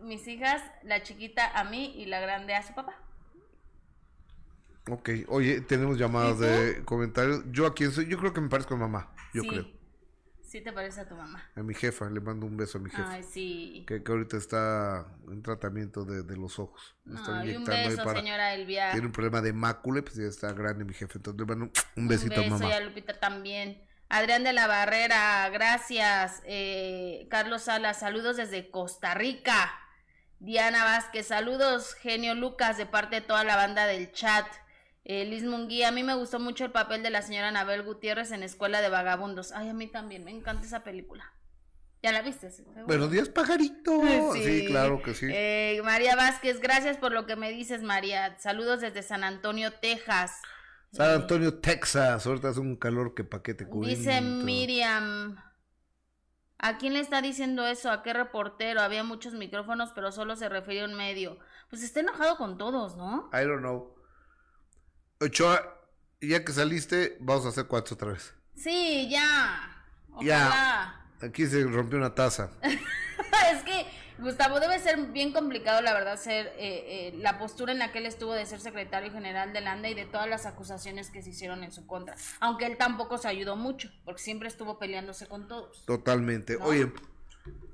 [0.01, 2.95] Mis hijas, la chiquita a mí y la grande a su papá.
[4.89, 7.43] Ok, oye, tenemos llamadas de comentarios.
[7.51, 8.07] ¿Yo a quién soy?
[8.07, 9.77] Yo creo que me parezco a mamá, yo creo.
[10.47, 11.43] Sí, te parece a tu mamá.
[11.55, 13.11] A mi jefa, le mando un beso a mi jefa.
[13.11, 13.85] Ay, sí.
[13.85, 16.95] Que, ahorita está en tratamiento de, los ojos.
[17.27, 18.91] Ay, un beso, señora Elvia.
[18.91, 21.17] Tiene un problema de mácula, pues ya está grande mi jefe.
[21.17, 22.69] Entonces le mando un besito un beso, a mamá.
[22.69, 23.85] Y a Lupita también.
[24.07, 26.41] Adrián de la Barrera, gracias.
[26.45, 29.69] Eh, Carlos Salas, saludos desde Costa Rica.
[30.39, 34.45] Diana Vázquez, saludos, genio Lucas, de parte de toda la banda del chat.
[35.03, 38.31] Eh, Liz Munguía, a mí me gustó mucho el papel de la señora Anabel Gutiérrez
[38.31, 39.51] en Escuela de Vagabundos.
[39.51, 41.33] Ay, a mí también, me encanta esa película.
[42.03, 42.49] ¿Ya la viste?
[42.85, 44.01] Buenos días, pajarito.
[44.33, 45.25] Sí, claro que sí.
[45.29, 48.37] Eh, María Vázquez, gracias por lo que me dices, María.
[48.39, 50.33] Saludos desde San Antonio, Texas.
[50.91, 52.25] San Antonio, Texas.
[52.25, 55.37] Ahorita hace un calor que paquete Dice Miriam.
[56.59, 57.91] ¿A quién le está diciendo eso?
[57.91, 58.81] ¿A qué reportero?
[58.81, 61.37] Había muchos micrófonos, pero solo se refirió a un medio.
[61.69, 63.29] Pues está enojado con todos, ¿no?
[63.31, 63.95] I don't know.
[65.19, 65.61] Ochoa,
[66.21, 68.33] ya que saliste, vamos a hacer cuatro otra vez.
[68.55, 69.85] Sí, ya.
[70.21, 71.05] Ya.
[71.21, 72.49] Aquí se rompió una taza.
[72.63, 73.85] es que
[74.19, 77.99] Gustavo, debe ser bien complicado, la verdad, ser eh, eh, la postura en la que
[77.99, 81.29] él estuvo de ser secretario general de Landa y de todas las acusaciones que se
[81.29, 82.15] hicieron en su contra.
[82.39, 85.85] Aunque él tampoco se ayudó mucho, porque siempre estuvo peleándose con todos.
[85.85, 86.57] Totalmente.
[86.57, 86.91] Oye,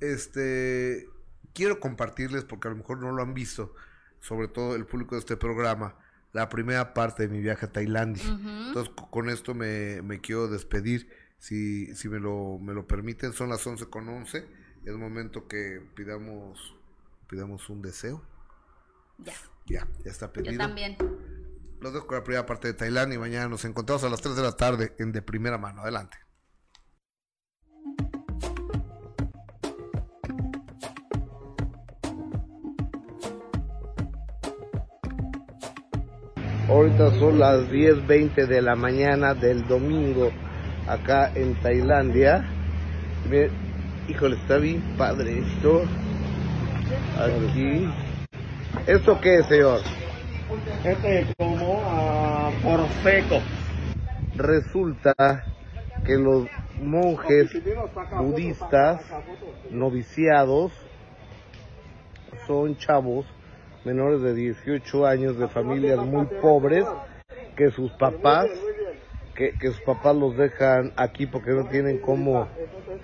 [0.02, 1.08] este,
[1.54, 3.74] quiero compartirles, porque a lo mejor no lo han visto.
[4.20, 5.98] sobre todo el público de este programa,
[6.32, 8.24] la primera parte de mi viaje a Tailandia.
[8.24, 11.10] Entonces, con esto me, me quiero despedir.
[11.40, 14.63] Si, si me, lo, me lo permiten, son las 11 con 11.
[14.86, 16.76] Es momento que pidamos,
[17.30, 18.22] pidamos un deseo.
[19.18, 19.34] Ya.
[19.66, 20.52] Ya, ya está pedido.
[20.52, 20.98] Yo también.
[21.80, 24.36] Los dejo con la primera parte de Tailandia y mañana nos encontramos a las 3
[24.36, 25.82] de la tarde en De Primera Mano.
[25.82, 26.18] Adelante.
[36.68, 40.32] Ahorita son las 10.20 de la mañana del domingo
[40.88, 42.46] acá en Tailandia.
[44.08, 45.84] Híjole, está bien padre esto.
[47.20, 47.90] Aquí.
[48.88, 49.80] ¿Esto qué es, señor?
[50.84, 53.40] Este es como uh, por seco.
[54.36, 55.46] Resulta
[56.06, 56.48] que los
[56.82, 57.52] monjes
[58.18, 59.02] budistas
[59.72, 60.72] noviciados
[62.46, 63.26] son chavos
[63.86, 66.86] menores de 18 años de familias muy pobres
[67.56, 68.48] que sus papás
[69.36, 72.48] que, que, sus papás los dejan aquí porque no tienen cómo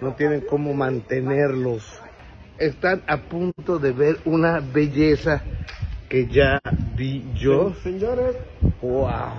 [0.01, 1.99] no tienen cómo mantenerlos.
[2.57, 5.41] Están a punto de ver una belleza
[6.09, 6.59] que ya
[6.95, 7.73] vi yo.
[7.83, 8.35] Señores,
[8.81, 9.33] wow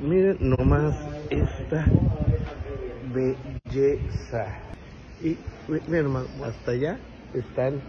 [0.00, 0.96] miren nomás
[1.28, 1.84] esta
[3.12, 4.46] belleza.
[5.22, 5.36] Y
[5.68, 6.98] miren nomás hasta allá
[7.34, 7.80] están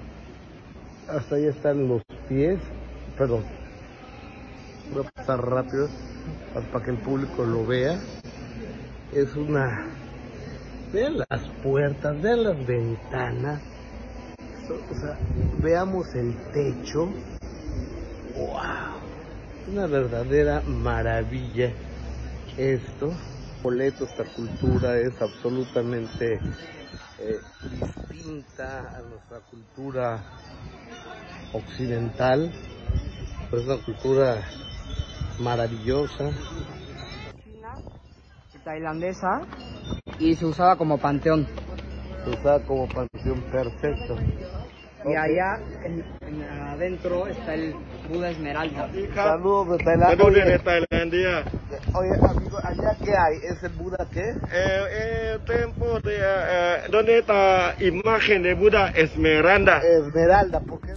[1.08, 2.60] hasta ahí están los pies,
[3.18, 3.44] perdón,
[4.94, 5.90] voy a pasar rápido
[6.54, 8.00] para que el público lo vea.
[9.14, 9.90] Es una,
[10.94, 13.62] vean las puertas, vean las ventanas,
[15.62, 17.08] veamos el techo,
[18.36, 19.02] wow,
[19.68, 21.74] una verdadera maravilla
[22.58, 23.12] esto.
[23.62, 26.40] Boleto, esta cultura es absolutamente
[27.20, 27.40] eh,
[27.70, 30.24] distinta a nuestra cultura
[31.54, 32.52] occidental,
[33.52, 34.42] es una cultura
[35.42, 36.32] maravillosa.
[38.64, 39.42] Tailandesa
[40.20, 41.48] y se usaba como panteón.
[42.24, 44.16] Se usaba como panteón perfecto.
[45.04, 47.74] Y allá en, en adentro está el
[48.08, 48.88] Buda Esmeralda.
[49.16, 50.18] Saludos de Tailandia.
[50.18, 51.44] saludos de Tailandia.
[51.96, 53.38] Oye, amigo, ¿allá qué hay?
[53.52, 54.30] ¿Es el Buda qué?
[54.54, 59.82] Eh, el templo de, eh, ¿dónde está imagen de Buda Esmeralda?
[59.82, 60.94] Esmeralda, ¿por qué?